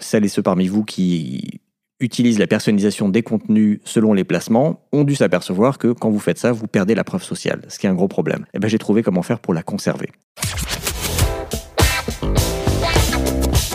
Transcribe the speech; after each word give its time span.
celles 0.00 0.24
et 0.24 0.28
ceux 0.28 0.42
parmi 0.42 0.66
vous 0.66 0.84
qui 0.84 1.60
utilisent 2.00 2.38
la 2.38 2.46
personnalisation 2.46 3.08
des 3.08 3.22
contenus 3.22 3.80
selon 3.84 4.14
les 4.14 4.24
placements 4.24 4.86
ont 4.92 5.04
dû 5.04 5.14
s'apercevoir 5.14 5.78
que 5.78 5.92
quand 5.92 6.10
vous 6.10 6.18
faites 6.18 6.38
ça, 6.38 6.50
vous 6.52 6.66
perdez 6.66 6.94
la 6.94 7.04
preuve 7.04 7.22
sociale, 7.22 7.62
ce 7.68 7.78
qui 7.78 7.86
est 7.86 7.90
un 7.90 7.94
gros 7.94 8.08
problème. 8.08 8.46
Et 8.54 8.58
ben 8.58 8.68
j'ai 8.68 8.78
trouvé 8.78 9.02
comment 9.02 9.22
faire 9.22 9.38
pour 9.38 9.54
la 9.54 9.62
conserver. 9.62 10.08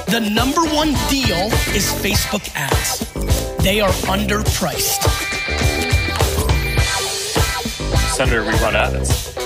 The 0.07 0.21
number 0.21 0.61
one 0.73 0.93
deal 1.09 1.51
is 1.75 1.91
Facebook 2.01 2.43
ads. 2.55 3.05
They 3.63 3.81
are 3.81 3.91
underpriced. 4.07 5.03
Senator, 8.13 8.43
we 8.45 8.53
run 8.61 8.75
ads. 8.75 9.44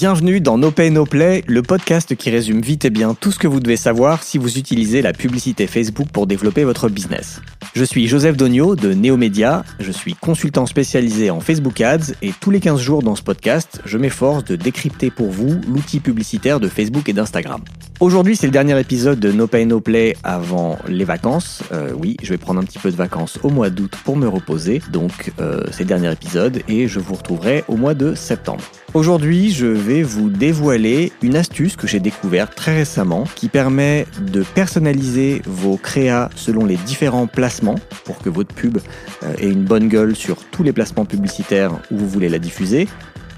Bienvenue 0.00 0.40
dans 0.40 0.56
No 0.56 0.70
Pay 0.70 0.92
No 0.92 1.04
Play, 1.04 1.44
le 1.46 1.60
podcast 1.60 2.16
qui 2.16 2.30
résume 2.30 2.62
vite 2.62 2.86
et 2.86 2.90
bien 2.90 3.12
tout 3.12 3.32
ce 3.32 3.38
que 3.38 3.46
vous 3.46 3.60
devez 3.60 3.76
savoir 3.76 4.22
si 4.22 4.38
vous 4.38 4.56
utilisez 4.56 5.02
la 5.02 5.12
publicité 5.12 5.66
Facebook 5.66 6.08
pour 6.10 6.26
développer 6.26 6.64
votre 6.64 6.88
business. 6.88 7.42
Je 7.74 7.84
suis 7.84 8.08
Joseph 8.08 8.34
Dogno 8.34 8.76
de 8.76 8.94
Neomédia, 8.94 9.62
je 9.78 9.92
suis 9.92 10.14
consultant 10.14 10.64
spécialisé 10.64 11.28
en 11.28 11.40
Facebook 11.40 11.82
Ads 11.82 12.14
et 12.22 12.32
tous 12.40 12.50
les 12.50 12.60
15 12.60 12.80
jours 12.80 13.02
dans 13.02 13.14
ce 13.14 13.22
podcast, 13.22 13.82
je 13.84 13.98
m'efforce 13.98 14.42
de 14.44 14.56
décrypter 14.56 15.10
pour 15.10 15.28
vous 15.28 15.60
l'outil 15.68 16.00
publicitaire 16.00 16.60
de 16.60 16.68
Facebook 16.68 17.06
et 17.10 17.12
d'Instagram. 17.12 17.62
Aujourd'hui, 18.00 18.34
c'est 18.34 18.46
le 18.46 18.52
dernier 18.52 18.80
épisode 18.80 19.20
de 19.20 19.30
No 19.30 19.46
Pay 19.46 19.66
No 19.66 19.80
Play 19.80 20.16
avant 20.22 20.78
les 20.88 21.04
vacances. 21.04 21.62
Euh, 21.72 21.92
oui, 21.94 22.16
je 22.22 22.30
vais 22.30 22.38
prendre 22.38 22.58
un 22.58 22.64
petit 22.64 22.78
peu 22.78 22.90
de 22.90 22.96
vacances 22.96 23.38
au 23.42 23.50
mois 23.50 23.68
d'août 23.68 23.92
pour 24.06 24.16
me 24.16 24.26
reposer. 24.26 24.80
Donc, 24.90 25.32
euh, 25.38 25.64
c'est 25.70 25.82
le 25.82 25.88
dernier 25.88 26.10
épisode 26.10 26.62
et 26.66 26.88
je 26.88 26.98
vous 26.98 27.12
retrouverai 27.12 27.62
au 27.68 27.76
mois 27.76 27.92
de 27.92 28.14
septembre. 28.14 28.64
Aujourd'hui, 28.92 29.52
je 29.52 29.66
vais 29.66 30.02
vous 30.02 30.30
dévoiler 30.30 31.12
une 31.22 31.36
astuce 31.36 31.76
que 31.76 31.86
j'ai 31.86 32.00
découverte 32.00 32.56
très 32.56 32.74
récemment 32.74 33.24
qui 33.36 33.48
permet 33.48 34.04
de 34.20 34.42
personnaliser 34.42 35.42
vos 35.46 35.76
créas 35.76 36.28
selon 36.34 36.64
les 36.64 36.74
différents 36.74 37.28
placements 37.28 37.76
pour 38.04 38.18
que 38.18 38.28
votre 38.28 38.52
pub 38.52 38.78
euh, 39.22 39.32
ait 39.38 39.48
une 39.48 39.62
bonne 39.62 39.86
gueule 39.86 40.16
sur 40.16 40.38
tous 40.50 40.64
les 40.64 40.72
placements 40.72 41.04
publicitaires 41.04 41.70
où 41.92 41.98
vous 41.98 42.08
voulez 42.08 42.28
la 42.28 42.40
diffuser 42.40 42.88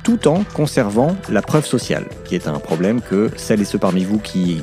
tout 0.03 0.27
en 0.27 0.43
conservant 0.43 1.17
la 1.29 1.43
preuve 1.43 1.67
sociale, 1.67 2.07
qui 2.25 2.35
est 2.35 2.49
un 2.49 2.59
problème 2.59 3.03
que 3.03 3.31
celles 3.37 3.61
et 3.61 3.67
ceux 3.67 3.79
parmi 3.79 4.05
vous 4.05 4.19
qui 4.19 4.59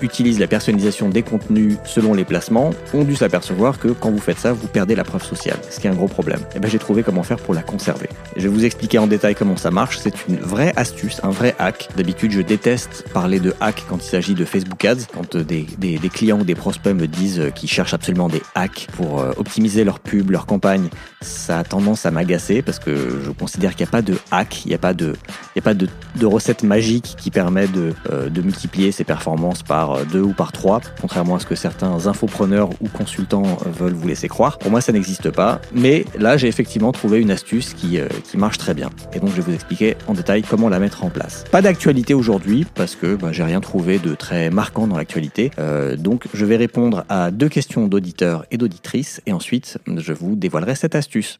utilisent 0.00 0.40
la 0.40 0.46
personnalisation 0.46 1.10
des 1.10 1.22
contenus 1.22 1.76
selon 1.84 2.14
les 2.14 2.24
placements 2.24 2.70
ont 2.94 3.04
dû 3.04 3.16
s'apercevoir 3.16 3.78
que 3.78 3.88
quand 3.88 4.10
vous 4.10 4.18
faites 4.18 4.38
ça, 4.38 4.54
vous 4.54 4.66
perdez 4.66 4.94
la 4.94 5.04
preuve 5.04 5.24
sociale, 5.24 5.58
ce 5.70 5.78
qui 5.78 5.86
est 5.86 5.90
un 5.90 5.94
gros 5.94 6.08
problème. 6.08 6.40
Et 6.54 6.58
ben 6.58 6.70
j'ai 6.70 6.78
trouvé 6.78 7.02
comment 7.02 7.22
faire 7.22 7.38
pour 7.38 7.52
la 7.52 7.62
conserver. 7.62 8.08
Je 8.36 8.42
vais 8.42 8.48
vous 8.48 8.66
expliquer 8.66 8.98
en 8.98 9.06
détail 9.06 9.34
comment 9.34 9.56
ça 9.56 9.70
marche. 9.70 9.96
C'est 9.98 10.28
une 10.28 10.36
vraie 10.36 10.74
astuce, 10.76 11.20
un 11.22 11.30
vrai 11.30 11.54
hack. 11.58 11.88
D'habitude, 11.96 12.32
je 12.32 12.42
déteste 12.42 13.06
parler 13.14 13.40
de 13.40 13.54
hack 13.60 13.84
quand 13.88 13.96
il 13.96 14.08
s'agit 14.08 14.34
de 14.34 14.44
Facebook 14.44 14.84
Ads, 14.84 15.06
quand 15.14 15.36
euh, 15.36 15.42
des, 15.42 15.66
des, 15.78 15.98
des, 15.98 16.08
clients 16.10 16.40
ou 16.40 16.44
des 16.44 16.54
prospects 16.54 16.94
me 16.94 17.06
disent 17.06 17.40
euh, 17.40 17.48
qu'ils 17.48 17.70
cherchent 17.70 17.94
absolument 17.94 18.28
des 18.28 18.42
hacks 18.54 18.88
pour 18.94 19.20
euh, 19.20 19.32
optimiser 19.38 19.84
leur 19.84 20.00
pub, 20.00 20.30
leur 20.30 20.44
campagne. 20.44 20.90
Ça 21.22 21.60
a 21.60 21.64
tendance 21.64 22.04
à 22.04 22.10
m'agacer 22.10 22.60
parce 22.60 22.78
que 22.78 23.20
je 23.24 23.30
considère 23.30 23.74
qu'il 23.74 23.84
n'y 23.86 23.88
a 23.88 23.92
pas 23.92 24.02
de 24.02 24.18
hack, 24.30 24.66
il 24.66 24.68
n'y 24.68 24.74
a 24.74 24.78
pas 24.78 24.92
de, 24.92 25.14
il 25.54 25.56
y 25.56 25.60
a 25.60 25.62
pas 25.62 25.74
de, 25.74 25.88
de 26.16 26.26
recette 26.26 26.62
magique 26.62 27.14
qui 27.16 27.30
permet 27.30 27.66
de, 27.68 27.94
de 28.28 28.42
multiplier 28.42 28.92
ses 28.92 29.04
performances 29.04 29.62
par 29.62 30.04
deux 30.04 30.20
ou 30.20 30.34
par 30.34 30.52
trois, 30.52 30.80
contrairement 31.00 31.36
à 31.36 31.40
ce 31.40 31.46
que 31.46 31.54
certains 31.54 32.06
infopreneurs 32.06 32.68
ou 32.80 32.88
consultants 32.88 33.58
veulent 33.78 33.94
vous 33.94 34.06
laisser 34.06 34.28
croire. 34.28 34.58
Pour 34.58 34.70
moi, 34.70 34.80
ça 34.80 34.92
n'existe 34.92 35.30
pas, 35.30 35.60
mais 35.72 36.04
là, 36.18 36.36
j'ai 36.36 36.48
effectivement 36.48 36.92
trouvé 36.92 37.20
une 37.20 37.30
astuce 37.30 37.74
qui, 37.74 37.98
qui 38.26 38.36
marche 38.36 38.58
très 38.58 38.74
bien. 38.74 38.90
Et 39.12 39.20
donc, 39.20 39.30
je 39.30 39.36
vais 39.36 39.42
vous 39.42 39.54
expliquer 39.54 39.96
en 40.06 40.14
détail 40.14 40.42
comment 40.42 40.68
la 40.68 40.78
mettre 40.78 41.04
en 41.04 41.10
place. 41.10 41.44
Pas 41.50 41.62
d'actualité 41.62 42.14
aujourd'hui, 42.14 42.66
parce 42.74 42.96
que 42.96 43.14
bah, 43.14 43.32
j'ai 43.32 43.42
rien 43.42 43.60
trouvé 43.60 43.98
de 43.98 44.14
très 44.14 44.50
marquant 44.50 44.86
dans 44.86 44.96
l'actualité. 44.96 45.50
Euh, 45.58 45.96
donc, 45.96 46.26
je 46.32 46.44
vais 46.44 46.56
répondre 46.56 47.04
à 47.08 47.30
deux 47.30 47.48
questions 47.48 47.86
d'auditeurs 47.86 48.44
et 48.50 48.56
d'auditrices, 48.56 49.20
et 49.26 49.32
ensuite, 49.32 49.78
je 49.86 50.12
vous 50.12 50.36
dévoilerai 50.36 50.74
cette 50.74 50.94
astuce. 50.94 51.38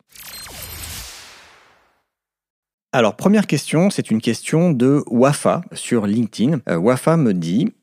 Alors, 2.92 3.14
première 3.14 3.46
question, 3.46 3.91
c'est 3.91 4.10
une 4.10 4.22
question 4.22 4.70
de 4.70 5.02
Wafa 5.08 5.60
sur 5.72 6.06
LinkedIn. 6.06 6.60
Euh, 6.69 6.78
Wafa 6.78 7.16
me 7.19 7.34
dit 7.34 7.75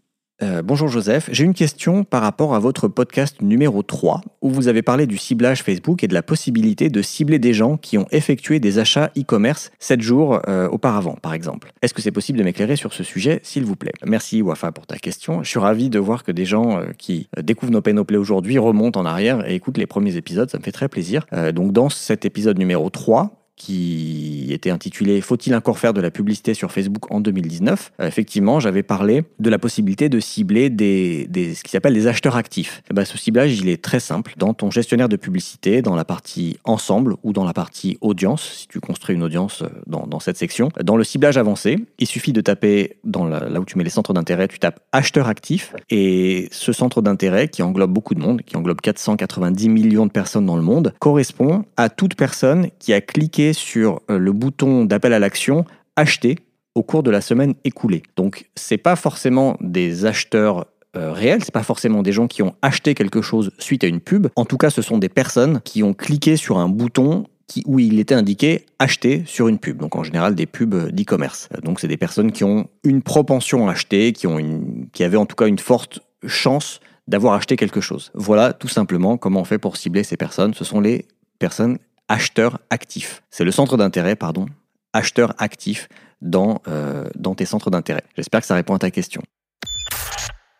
euh, 0.41 0.63
bonjour 0.63 0.87
Joseph, 0.87 1.29
j'ai 1.31 1.43
une 1.43 1.53
question 1.53 2.03
par 2.03 2.23
rapport 2.23 2.55
à 2.55 2.59
votre 2.59 2.87
podcast 2.87 3.41
numéro 3.41 3.83
3 3.83 4.21
où 4.41 4.49
vous 4.49 4.67
avez 4.67 4.81
parlé 4.81 5.05
du 5.05 5.15
ciblage 5.15 5.61
Facebook 5.61 6.03
et 6.03 6.07
de 6.07 6.13
la 6.15 6.23
possibilité 6.23 6.89
de 6.89 7.01
cibler 7.03 7.37
des 7.37 7.53
gens 7.53 7.77
qui 7.77 7.99
ont 7.99 8.07
effectué 8.11 8.59
des 8.59 8.79
achats 8.79 9.11
e-commerce 9.17 9.71
7 9.77 10.01
jours 10.01 10.41
euh, 10.47 10.67
auparavant 10.67 11.15
par 11.21 11.33
exemple. 11.33 11.71
Est-ce 11.83 11.93
que 11.93 12.01
c'est 12.01 12.11
possible 12.11 12.39
de 12.39 12.43
m'éclairer 12.43 12.75
sur 12.75 12.93
ce 12.93 13.03
sujet 13.03 13.41
s'il 13.43 13.63
vous 13.63 13.75
plaît? 13.75 13.93
Merci 14.05 14.41
Wafa 14.41 14.71
pour 14.71 14.87
ta 14.87 14.97
question. 14.97 15.43
Je 15.43 15.49
suis 15.49 15.59
ravi 15.59 15.91
de 15.91 15.99
voir 15.99 16.23
que 16.23 16.31
des 16.31 16.45
gens 16.45 16.79
euh, 16.79 16.85
qui 16.97 17.29
découvrent 17.41 17.71
nos 17.71 17.81
Play 17.81 18.17
aujourd'hui 18.17 18.57
remontent 18.57 18.99
en 18.99 19.05
arrière 19.05 19.47
et 19.47 19.53
écoutent 19.53 19.77
les 19.77 19.85
premiers 19.85 20.15
épisodes, 20.15 20.49
ça 20.49 20.57
me 20.57 20.63
fait 20.63 20.71
très 20.71 20.89
plaisir. 20.89 21.25
donc 21.53 21.73
dans 21.73 21.89
cet 21.89 22.25
épisode 22.25 22.57
numéro 22.57 22.89
3, 22.89 23.42
qui 23.55 24.47
était 24.51 24.69
intitulé 24.69 25.21
Faut-il 25.21 25.55
encore 25.55 25.79
faire 25.79 25.93
de 25.93 26.01
la 26.01 26.11
publicité 26.11 26.53
sur 26.53 26.71
Facebook 26.71 27.11
en 27.11 27.21
2019 27.21 27.93
euh, 27.99 28.07
Effectivement, 28.07 28.59
j'avais 28.59 28.83
parlé 28.83 29.23
de 29.39 29.49
la 29.49 29.59
possibilité 29.59 30.09
de 30.09 30.19
cibler 30.19 30.69
des, 30.69 31.27
ce 31.55 31.63
qui 31.63 31.71
s'appelle 31.71 31.93
des 31.93 32.07
acheteurs 32.07 32.35
actifs. 32.35 32.81
Et 32.85 32.87
eh 32.91 32.93
ben, 32.93 33.05
ce 33.05 33.17
ciblage, 33.17 33.57
il 33.57 33.69
est 33.69 33.81
très 33.81 33.99
simple. 33.99 34.33
Dans 34.37 34.53
ton 34.53 34.71
gestionnaire 34.71 35.09
de 35.09 35.15
publicité, 35.15 35.81
dans 35.81 35.95
la 35.95 36.05
partie 36.05 36.57
ensemble 36.63 37.15
ou 37.23 37.33
dans 37.33 37.45
la 37.45 37.53
partie 37.53 37.97
audience, 38.01 38.43
si 38.43 38.67
tu 38.67 38.79
construis 38.79 39.15
une 39.15 39.23
audience 39.23 39.61
euh, 39.61 39.67
dans, 39.87 40.07
dans 40.07 40.19
cette 40.19 40.37
section, 40.37 40.69
dans 40.83 40.97
le 40.97 41.03
ciblage 41.03 41.37
avancé, 41.37 41.77
il 41.99 42.07
suffit 42.07 42.33
de 42.33 42.41
taper 42.41 42.97
dans 43.03 43.25
là 43.25 43.59
où 43.59 43.65
tu 43.65 43.77
mets 43.77 43.83
les 43.83 43.89
centres 43.89 44.13
d'intérêt, 44.13 44.47
tu 44.47 44.59
tapes 44.59 44.79
acheteur 44.91 45.27
actif 45.27 45.73
et 45.89 46.47
ce 46.51 46.71
centre 46.71 47.01
d'intérêt 47.01 47.47
qui 47.47 47.61
englobe 47.61 47.91
beaucoup 47.91 48.15
de 48.15 48.19
monde, 48.19 48.41
qui 48.41 48.57
englobe 48.57 48.81
490 48.81 49.69
millions 49.69 50.05
de 50.05 50.11
personnes 50.11 50.45
dans 50.45 50.55
le 50.55 50.61
monde, 50.61 50.93
correspond 50.99 51.65
à 51.77 51.89
toute 51.89 52.15
personne 52.15 52.69
qui 52.79 52.93
a 52.93 53.01
cliqué 53.01 53.42
sur 53.51 54.01
euh, 54.09 54.17
le 54.17 54.31
bouton 54.31 54.85
d'appel 54.85 55.11
à 55.11 55.19
l'action 55.19 55.65
acheter 55.97 56.37
au 56.75 56.83
cours 56.83 57.03
de 57.03 57.11
la 57.11 57.21
semaine 57.21 57.53
écoulée. 57.65 58.03
Donc 58.15 58.49
c'est 58.55 58.77
pas 58.77 58.95
forcément 58.95 59.57
des 59.59 60.05
acheteurs 60.05 60.67
euh, 60.95 61.11
réels, 61.11 61.43
c'est 61.43 61.53
pas 61.53 61.63
forcément 61.63 62.03
des 62.03 62.11
gens 62.11 62.27
qui 62.27 62.43
ont 62.43 62.55
acheté 62.61 62.93
quelque 62.93 63.21
chose 63.21 63.51
suite 63.57 63.83
à 63.83 63.87
une 63.87 63.99
pub. 63.99 64.27
En 64.35 64.45
tout 64.45 64.57
cas, 64.57 64.69
ce 64.69 64.81
sont 64.81 64.97
des 64.97 65.09
personnes 65.09 65.59
qui 65.61 65.83
ont 65.83 65.93
cliqué 65.93 66.37
sur 66.37 66.59
un 66.59 66.69
bouton 66.69 67.25
qui, 67.47 67.63
où 67.65 67.79
il 67.79 67.99
était 67.99 68.15
indiqué 68.15 68.65
acheter 68.79 69.23
sur 69.25 69.47
une 69.47 69.59
pub. 69.59 69.79
Donc 69.79 69.95
en 69.95 70.03
général 70.03 70.35
des 70.35 70.45
pubs 70.45 70.91
d'e-commerce. 70.91 71.49
Donc 71.63 71.79
c'est 71.79 71.87
des 71.87 71.97
personnes 71.97 72.31
qui 72.31 72.43
ont 72.43 72.67
une 72.83 73.01
propension 73.01 73.67
à 73.67 73.71
acheter, 73.71 74.13
qui 74.13 74.27
ont 74.27 74.39
une, 74.39 74.87
qui 74.93 75.03
avaient 75.03 75.17
en 75.17 75.25
tout 75.25 75.35
cas 75.35 75.47
une 75.47 75.59
forte 75.59 75.99
chance 76.25 76.79
d'avoir 77.07 77.33
acheté 77.33 77.55
quelque 77.55 77.81
chose. 77.81 78.11
Voilà 78.13 78.53
tout 78.53 78.67
simplement 78.67 79.17
comment 79.17 79.41
on 79.41 79.45
fait 79.45 79.57
pour 79.57 79.77
cibler 79.77 80.03
ces 80.03 80.15
personnes. 80.15 80.53
Ce 80.53 80.63
sont 80.63 80.79
les 80.79 81.05
personnes 81.39 81.77
acheteur 82.07 82.59
actif. 82.69 83.23
C'est 83.29 83.43
le 83.43 83.51
centre 83.51 83.77
d'intérêt, 83.77 84.15
pardon, 84.15 84.45
acheteur 84.93 85.33
actif 85.37 85.87
dans, 86.21 86.61
euh, 86.67 87.09
dans 87.15 87.35
tes 87.35 87.45
centres 87.45 87.69
d'intérêt. 87.69 88.03
J'espère 88.15 88.41
que 88.41 88.47
ça 88.47 88.55
répond 88.55 88.75
à 88.75 88.79
ta 88.79 88.91
question. 88.91 89.21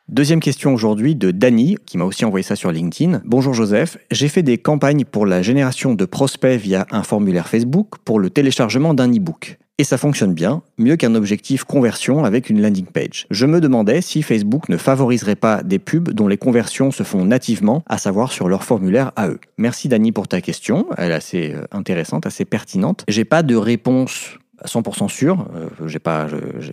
Deuxième 0.10 0.42
question 0.42 0.74
aujourd'hui 0.74 1.16
de 1.16 1.32
Dany, 1.32 1.78
qui 1.86 1.98
m'a 1.98 2.04
aussi 2.04 2.26
envoyé 2.26 2.44
ça 2.44 2.58
sur 2.58 2.72
LinkedIn. 2.72 3.22
Bonjour 3.24 3.54
Joseph, 3.54 3.98
j'ai 4.12 4.28
fait 4.28 4.44
des 4.44 4.58
campagnes 4.58 5.06
pour 5.06 5.26
la 5.26 5.42
génération 5.42 5.94
de 5.94 6.06
prospects 6.06 6.60
via 6.60 6.86
un 6.92 7.04
formulaire 7.04 7.48
Facebook 7.48 7.98
pour 8.04 8.20
le 8.20 8.30
téléchargement 8.30 8.94
d'un 8.94 9.10
e-book 9.12 9.58
et 9.80 9.84
ça 9.84 9.98
fonctionne 9.98 10.34
bien, 10.34 10.62
mieux 10.78 10.96
qu'un 10.96 11.16
objectif 11.16 11.64
conversion 11.64 12.26
avec 12.26 12.50
une 12.50 12.62
landing 12.62 12.86
page. 12.86 13.26
Je 13.32 13.46
me 13.46 13.60
demandais 13.60 14.02
si 14.02 14.22
Facebook 14.22 14.70
ne 14.70 14.78
favoriserait 14.78 15.36
pas 15.36 15.64
des 15.64 15.80
pubs 15.80 16.12
dont 16.12 16.28
les 16.28 16.38
conversions 16.38 16.92
se 16.92 17.04
font 17.04 17.26
nativement, 17.26 17.84
à 17.88 17.98
savoir 17.98 18.32
sur 18.32 18.48
leur 18.48 18.64
formulaire 18.64 19.12
à 19.16 19.30
eux. 19.30 19.40
Merci 19.58 19.88
Dani 19.90 20.12
pour 20.12 20.28
ta 20.28 20.42
question, 20.42 20.88
elle 20.98 21.12
est 21.12 21.16
assez 21.16 21.54
euh, 21.54 21.64
intéressante, 21.72 22.26
assez 22.26 22.46
pertinente. 22.46 23.04
J'ai 23.08 23.26
pas 23.26 23.42
de 23.42 23.56
réponse 23.56 24.38
100% 24.66 25.10
sûr. 25.10 25.48
Euh, 25.56 25.88
j'ai 25.88 26.00
pas, 26.00 26.28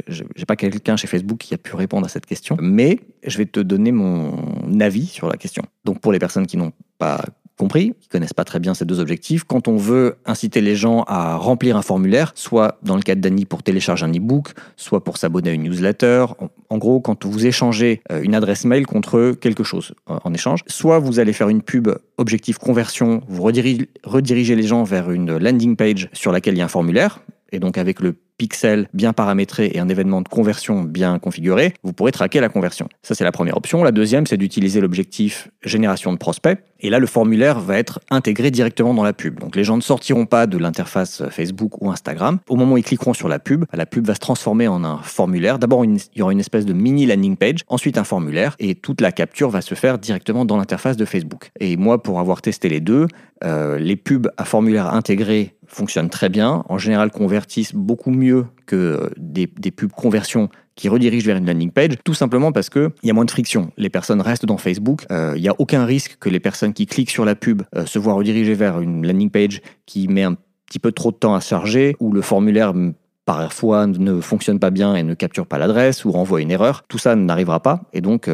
j'ai 0.07 0.47
pas 0.47 0.57
quelqu'un 0.57 0.97
chez 0.97 1.07
Facebook 1.07 1.39
qui 1.39 1.55
a 1.55 1.59
pu 1.59 1.75
répondre 1.75 2.07
à 2.07 2.09
cette 2.09 2.27
question, 2.27 2.57
mais 2.61 3.01
je 3.27 3.39
vais 3.39 3.47
te 3.47 3.61
donner 3.61 3.93
mon 3.93 4.81
avis 4.81 5.07
sur 5.07 5.29
la 5.29 5.37
question. 5.37 5.63
Donc 5.85 6.01
pour 6.01 6.13
les 6.13 6.19
personnes 6.19 6.47
qui 6.47 6.57
n'ont 6.57 6.73
pas 6.99 7.25
compris, 7.61 7.93
qui 8.01 8.09
connaissent 8.09 8.33
pas 8.33 8.45
très 8.45 8.59
bien 8.59 8.73
ces 8.73 8.87
deux 8.87 9.01
objectifs. 9.01 9.45
Quand 9.45 9.69
on 9.69 9.77
veut 9.77 10.17
inciter 10.25 10.63
les 10.63 10.77
gens 10.77 11.05
à 11.07 11.37
remplir 11.37 11.77
un 11.77 11.83
formulaire, 11.83 12.33
soit 12.35 12.79
dans 12.83 12.97
le 12.97 13.03
cas 13.03 13.15
d'Annie 13.15 13.45
pour 13.45 13.63
télécharger 13.63 14.07
un 14.07 14.13
e-book, 14.13 14.55
soit 14.79 15.05
pour 15.05 15.19
s'abonner 15.19 15.51
à 15.51 15.53
une 15.53 15.65
newsletter, 15.65 16.25
en 16.71 16.79
gros, 16.79 17.01
quand 17.01 17.27
vous 17.27 17.47
échangez 17.47 18.01
euh, 18.11 18.23
une 18.23 18.35
adresse 18.35 18.65
mail 18.65 18.87
contre 18.87 19.33
quelque 19.33 19.63
chose 19.63 19.93
en 20.07 20.33
échange, 20.33 20.61
soit 20.69 20.99
vous 20.99 21.19
allez 21.19 21.35
faire 21.35 21.51
une 21.51 21.61
pub 21.61 21.91
objectif 22.17 22.57
conversion, 22.57 23.21
vous 23.29 23.43
redirigez 23.43 24.57
les 24.57 24.67
gens 24.67 24.83
vers 24.83 25.11
une 25.11 25.37
landing 25.37 25.77
page 25.77 26.09
sur 26.15 26.33
laquelle 26.33 26.55
il 26.55 26.59
y 26.59 26.63
a 26.63 26.65
un 26.65 26.69
formulaire, 26.69 27.21
et 27.53 27.59
donc 27.59 27.77
avec 27.77 28.01
le 28.01 28.17
pixels 28.41 28.89
bien 28.95 29.13
paramétrés 29.13 29.71
et 29.75 29.81
un 29.81 29.91
événement 29.91 30.23
de 30.23 30.29
conversion 30.29 30.83
bien 30.83 31.19
configuré, 31.19 31.75
vous 31.83 31.93
pourrez 31.93 32.11
traquer 32.11 32.41
la 32.41 32.49
conversion. 32.49 32.89
Ça, 33.03 33.15
c'est 33.15 33.23
la 33.23 33.33
première 33.33 33.59
option. 33.59 33.85
La 33.85 33.93
deuxième, 33.93 34.27
c'est 34.27 34.39
d'utiliser 34.39 34.81
l'objectif 34.81 35.51
génération 35.63 36.11
de 36.11 36.17
prospects. 36.17 36.59
Et 36.83 36.89
là, 36.89 36.99
le 36.99 37.07
formulaire 37.07 37.61
va 37.61 37.77
être 37.77 38.01
intégré 38.09 38.51
directement 38.51 38.95
dans 38.95 39.03
la 39.03 39.13
pub. 39.13 39.39
Donc 39.39 39.57
les 39.57 39.65
gens 39.65 39.77
ne 39.77 39.83
sortiront 39.83 40.25
pas 40.25 40.47
de 40.47 40.57
l'interface 40.57 41.23
Facebook 41.29 41.83
ou 41.83 41.91
Instagram. 41.91 42.39
Au 42.49 42.57
moment 42.57 42.73
où 42.73 42.79
ils 42.79 42.83
cliqueront 42.83 43.13
sur 43.13 43.29
la 43.29 43.39
pub, 43.39 43.67
la 43.75 43.85
pub 43.85 44.07
va 44.07 44.15
se 44.15 44.21
transformer 44.21 44.69
en 44.69 44.85
un 44.85 44.97
formulaire. 45.03 45.59
D'abord, 45.59 45.85
il 45.85 45.99
y 46.17 46.23
aura 46.23 46.33
une 46.33 46.41
espèce 46.41 46.65
de 46.65 46.73
mini 46.73 47.05
landing 47.05 47.37
page, 47.37 47.59
ensuite 47.69 47.99
un 47.99 48.05
formulaire, 48.05 48.57
et 48.59 48.75
toute 48.75 49.03
la 49.03 49.13
capture 49.13 49.51
va 49.51 49.61
se 49.61 49.75
faire 49.75 49.99
directement 49.99 50.47
dans 50.47 50.57
l'interface 50.57 50.97
de 50.97 51.05
Facebook. 51.05 51.51
Et 51.61 51.77
moi, 51.77 52.03
pour 52.03 52.21
avoir 52.21 52.41
testé 52.41 52.71
les 52.71 52.81
deux, 52.81 53.07
euh, 53.45 53.79
les 53.79 53.97
pubs 53.97 54.31
à 54.39 54.47
formulaire 54.47 54.95
intégré 54.95 55.55
fonctionnent 55.67 56.11
très 56.11 56.29
bien, 56.29 56.65
en 56.69 56.79
général 56.79 57.11
convertissent 57.11 57.75
beaucoup 57.75 58.11
mieux 58.11 58.30
que 58.67 59.11
des, 59.17 59.47
pubs 59.47 59.91
conversion 59.91 60.49
qui 60.77 60.89
redirigent 60.89 61.27
vers 61.27 61.37
une 61.37 61.47
landing 61.47 61.71
page, 61.71 61.97
tout 62.05 62.15
simplement 62.15 62.53
parce 62.53 62.71
qu'il 62.71 62.91
y 63.03 63.11
a 63.11 63.13
moins 63.13 63.25
de 63.25 63.31
friction. 63.31 63.71
Les 63.77 63.91
personnes 63.91 64.21
restent 64.21 64.47
dans 64.47 64.57
Facebook, 64.57 65.05
euh, 65.11 65.35
il 65.37 65.43
n'y 65.43 65.49
a 65.49 65.55
aucun 65.59 65.85
risque 65.85 66.17
que 66.19 66.29
les 66.29 66.41
personnes 66.41 66.73
qui 66.73 66.87
cliquent 66.87 67.11
sur 67.11 67.25
la 67.25 67.35
pub 67.35 67.63
euh, 67.75 67.85
se 67.87 67.99
voient 67.99 68.15
rediriger 68.15 68.55
vers 68.55 68.81
une 68.81 69.07
landing 69.07 69.31
page 69.31 69.61
qui 69.87 70.09
met 70.09 70.23
un 70.23 70.37
petit 70.67 70.79
peu 70.79 70.93
trop 70.93 71.11
de 71.11 71.17
temps 71.17 71.35
à 71.35 71.41
charger, 71.41 71.97
ou 72.01 72.13
le 72.13 72.23
formulaire 72.23 72.73
parfois 73.27 73.87
ne 73.87 74.21
fonctionne 74.21 74.59
pas 74.59 74.71
bien 74.71 74.95
et 74.95 75.03
ne 75.03 75.15
capture 75.15 75.47
pas 75.47 75.59
l'adresse 75.59 76.05
ou 76.05 76.13
renvoie 76.13 76.41
une 76.41 76.51
erreur. 76.51 76.85
Tout 76.89 76.99
ça 76.99 77.17
n'arrivera 77.17 77.61
pas 77.61 77.83
et 77.93 78.01
donc 78.01 78.29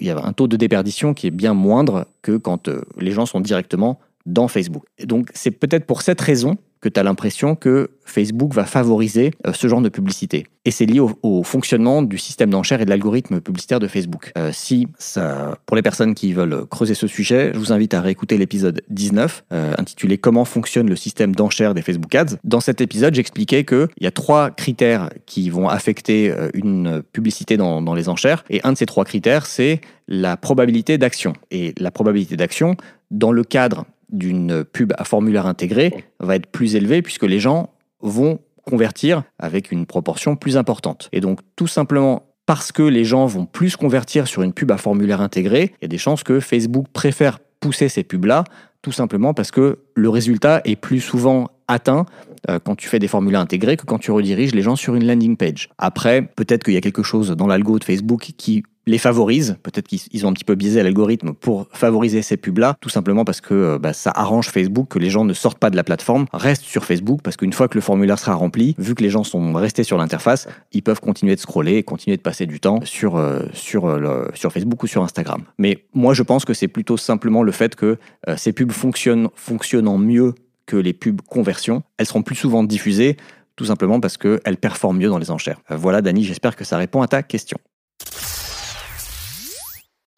il 0.00 0.06
y 0.06 0.10
a 0.10 0.24
un 0.24 0.32
taux 0.32 0.48
de 0.48 0.56
déperdition 0.56 1.14
qui 1.14 1.26
est 1.26 1.32
bien 1.32 1.54
moindre 1.54 2.06
que 2.22 2.36
quand 2.36 2.70
les 2.98 3.10
gens 3.10 3.26
sont 3.26 3.40
directement 3.40 4.00
dans 4.26 4.48
Facebook. 4.48 4.84
donc 5.04 5.30
c'est 5.34 5.50
peut-être 5.50 5.86
pour 5.86 6.02
cette 6.02 6.20
raison 6.20 6.56
que 6.80 6.88
tu 6.88 6.98
as 6.98 7.02
l'impression 7.02 7.54
que 7.54 7.90
Facebook 8.04 8.54
va 8.54 8.64
favoriser 8.64 9.32
euh, 9.46 9.52
ce 9.52 9.68
genre 9.68 9.82
de 9.82 9.88
publicité. 9.88 10.46
Et 10.64 10.70
c'est 10.70 10.86
lié 10.86 11.00
au, 11.00 11.42
fonctionnement 11.42 12.02
du 12.02 12.18
système 12.18 12.50
d'enchères 12.50 12.80
et 12.80 12.84
de 12.84 12.90
l'algorithme 12.90 13.40
publicitaire 13.40 13.78
de 13.80 13.86
Facebook. 13.86 14.32
Euh, 14.36 14.50
si 14.52 14.88
ça, 14.98 15.58
pour 15.66 15.76
les 15.76 15.82
personnes 15.82 16.14
qui 16.14 16.32
veulent 16.32 16.66
creuser 16.66 16.94
ce 16.94 17.06
sujet, 17.06 17.50
je 17.54 17.58
vous 17.58 17.72
invite 17.72 17.94
à 17.94 18.00
réécouter 18.00 18.36
l'épisode 18.36 18.82
19 18.90 19.44
euh, 19.52 19.72
intitulé 19.78 20.18
Comment 20.18 20.44
fonctionne 20.44 20.88
le 20.88 20.96
système 20.96 21.34
d'enchères 21.34 21.74
des 21.74 21.82
Facebook 21.82 22.14
Ads. 22.14 22.36
Dans 22.44 22.60
cet 22.60 22.80
épisode, 22.80 23.14
j'expliquais 23.14 23.64
qu'il 23.64 23.88
y 24.00 24.06
a 24.06 24.10
trois 24.10 24.50
critères 24.50 25.10
qui 25.26 25.50
vont 25.50 25.68
affecter 25.68 26.34
une 26.54 27.02
publicité 27.12 27.56
dans 27.56 27.94
les 27.94 28.08
enchères. 28.08 28.44
Et 28.50 28.60
un 28.64 28.72
de 28.72 28.78
ces 28.78 28.86
trois 28.86 29.04
critères, 29.04 29.46
c'est 29.46 29.80
la 30.08 30.36
probabilité 30.36 30.98
d'action. 30.98 31.32
Et 31.50 31.74
la 31.78 31.90
probabilité 31.90 32.36
d'action, 32.36 32.76
dans 33.10 33.32
le 33.32 33.44
cadre 33.44 33.86
d'une 34.12 34.64
pub 34.64 34.92
à 34.96 35.04
formulaire 35.04 35.46
intégré 35.46 36.04
va 36.18 36.36
être 36.36 36.46
plus 36.46 36.76
élevé 36.76 37.02
puisque 37.02 37.24
les 37.24 37.40
gens 37.40 37.70
vont 38.00 38.40
convertir 38.64 39.22
avec 39.38 39.72
une 39.72 39.86
proportion 39.86 40.36
plus 40.36 40.56
importante. 40.56 41.08
Et 41.12 41.20
donc 41.20 41.40
tout 41.56 41.66
simplement 41.66 42.22
parce 42.46 42.72
que 42.72 42.82
les 42.82 43.04
gens 43.04 43.26
vont 43.26 43.46
plus 43.46 43.76
convertir 43.76 44.26
sur 44.26 44.42
une 44.42 44.52
pub 44.52 44.70
à 44.72 44.76
formulaire 44.76 45.20
intégré, 45.20 45.72
il 45.80 45.82
y 45.82 45.84
a 45.84 45.88
des 45.88 45.98
chances 45.98 46.24
que 46.24 46.40
Facebook 46.40 46.86
préfère 46.92 47.38
pousser 47.60 47.88
ces 47.88 48.02
pubs-là, 48.02 48.44
tout 48.82 48.92
simplement 48.92 49.34
parce 49.34 49.50
que 49.50 49.78
le 49.94 50.08
résultat 50.08 50.60
est 50.64 50.76
plus 50.76 51.00
souvent 51.00 51.48
atteint 51.68 52.06
euh, 52.48 52.58
quand 52.58 52.74
tu 52.74 52.88
fais 52.88 52.98
des 52.98 53.08
formulaires 53.08 53.40
intégrés 53.40 53.76
que 53.76 53.84
quand 53.84 53.98
tu 53.98 54.10
rediriges 54.10 54.54
les 54.54 54.62
gens 54.62 54.76
sur 54.76 54.94
une 54.94 55.06
landing 55.06 55.36
page. 55.36 55.68
Après, 55.78 56.22
peut-être 56.22 56.64
qu'il 56.64 56.74
y 56.74 56.78
a 56.78 56.80
quelque 56.80 57.02
chose 57.02 57.30
dans 57.30 57.46
l'algo 57.46 57.78
de 57.78 57.84
Facebook 57.84 58.32
qui 58.36 58.62
les 58.86 58.98
favorise. 58.98 59.56
Peut-être 59.62 59.88
qu'ils 59.88 60.26
ont 60.26 60.30
un 60.30 60.32
petit 60.32 60.44
peu 60.44 60.54
biaisé 60.54 60.82
l'algorithme 60.82 61.32
pour 61.32 61.66
favoriser 61.72 62.22
ces 62.22 62.36
pubs-là, 62.36 62.76
tout 62.80 62.88
simplement 62.88 63.24
parce 63.24 63.40
que 63.40 63.54
euh, 63.54 63.78
bah, 63.78 63.92
ça 63.92 64.12
arrange 64.14 64.48
Facebook 64.48 64.88
que 64.88 64.98
les 64.98 65.10
gens 65.10 65.24
ne 65.24 65.34
sortent 65.34 65.58
pas 65.58 65.70
de 65.70 65.76
la 65.76 65.84
plateforme, 65.84 66.26
restent 66.32 66.64
sur 66.64 66.84
Facebook, 66.84 67.20
parce 67.22 67.36
qu'une 67.36 67.52
fois 67.52 67.68
que 67.68 67.76
le 67.76 67.80
formulaire 67.80 68.18
sera 68.18 68.34
rempli, 68.34 68.74
vu 68.78 68.94
que 68.94 69.02
les 69.02 69.10
gens 69.10 69.24
sont 69.24 69.52
restés 69.52 69.84
sur 69.84 69.98
l'interface, 69.98 70.48
ils 70.72 70.82
peuvent 70.82 71.00
continuer 71.00 71.34
de 71.34 71.40
scroller 71.40 71.76
et 71.76 71.82
continuer 71.82 72.16
de 72.16 72.22
passer 72.22 72.46
du 72.46 72.60
temps 72.60 72.80
sur, 72.84 73.16
euh, 73.16 73.42
sur 73.54 74.52
Facebook 74.52 74.82
ou 74.82 74.86
sur 74.86 75.02
Instagram. 75.02 75.42
Mais 75.58 75.84
moi, 75.94 76.14
je 76.14 76.22
pense 76.22 76.44
que 76.44 76.54
c'est 76.54 76.68
plutôt 76.68 76.96
simplement 76.96 77.42
le 77.42 77.52
fait 77.52 77.74
que 77.74 77.98
ces 78.36 78.52
pubs 78.52 78.72
fonctionnent, 78.72 79.28
fonctionnant 79.34 79.98
mieux 79.98 80.34
que 80.66 80.76
les 80.76 80.92
pubs 80.92 81.20
conversion, 81.22 81.82
elles 81.98 82.06
seront 82.06 82.22
plus 82.22 82.36
souvent 82.36 82.62
diffusées 82.62 83.16
tout 83.60 83.66
simplement 83.66 84.00
parce 84.00 84.16
qu'elles 84.16 84.56
performent 84.56 84.96
mieux 84.96 85.08
dans 85.08 85.18
les 85.18 85.30
enchères. 85.30 85.60
Euh, 85.70 85.76
voilà 85.76 86.00
Dani, 86.00 86.24
j'espère 86.24 86.56
que 86.56 86.64
ça 86.64 86.78
répond 86.78 87.02
à 87.02 87.08
ta 87.08 87.22
question. 87.22 87.58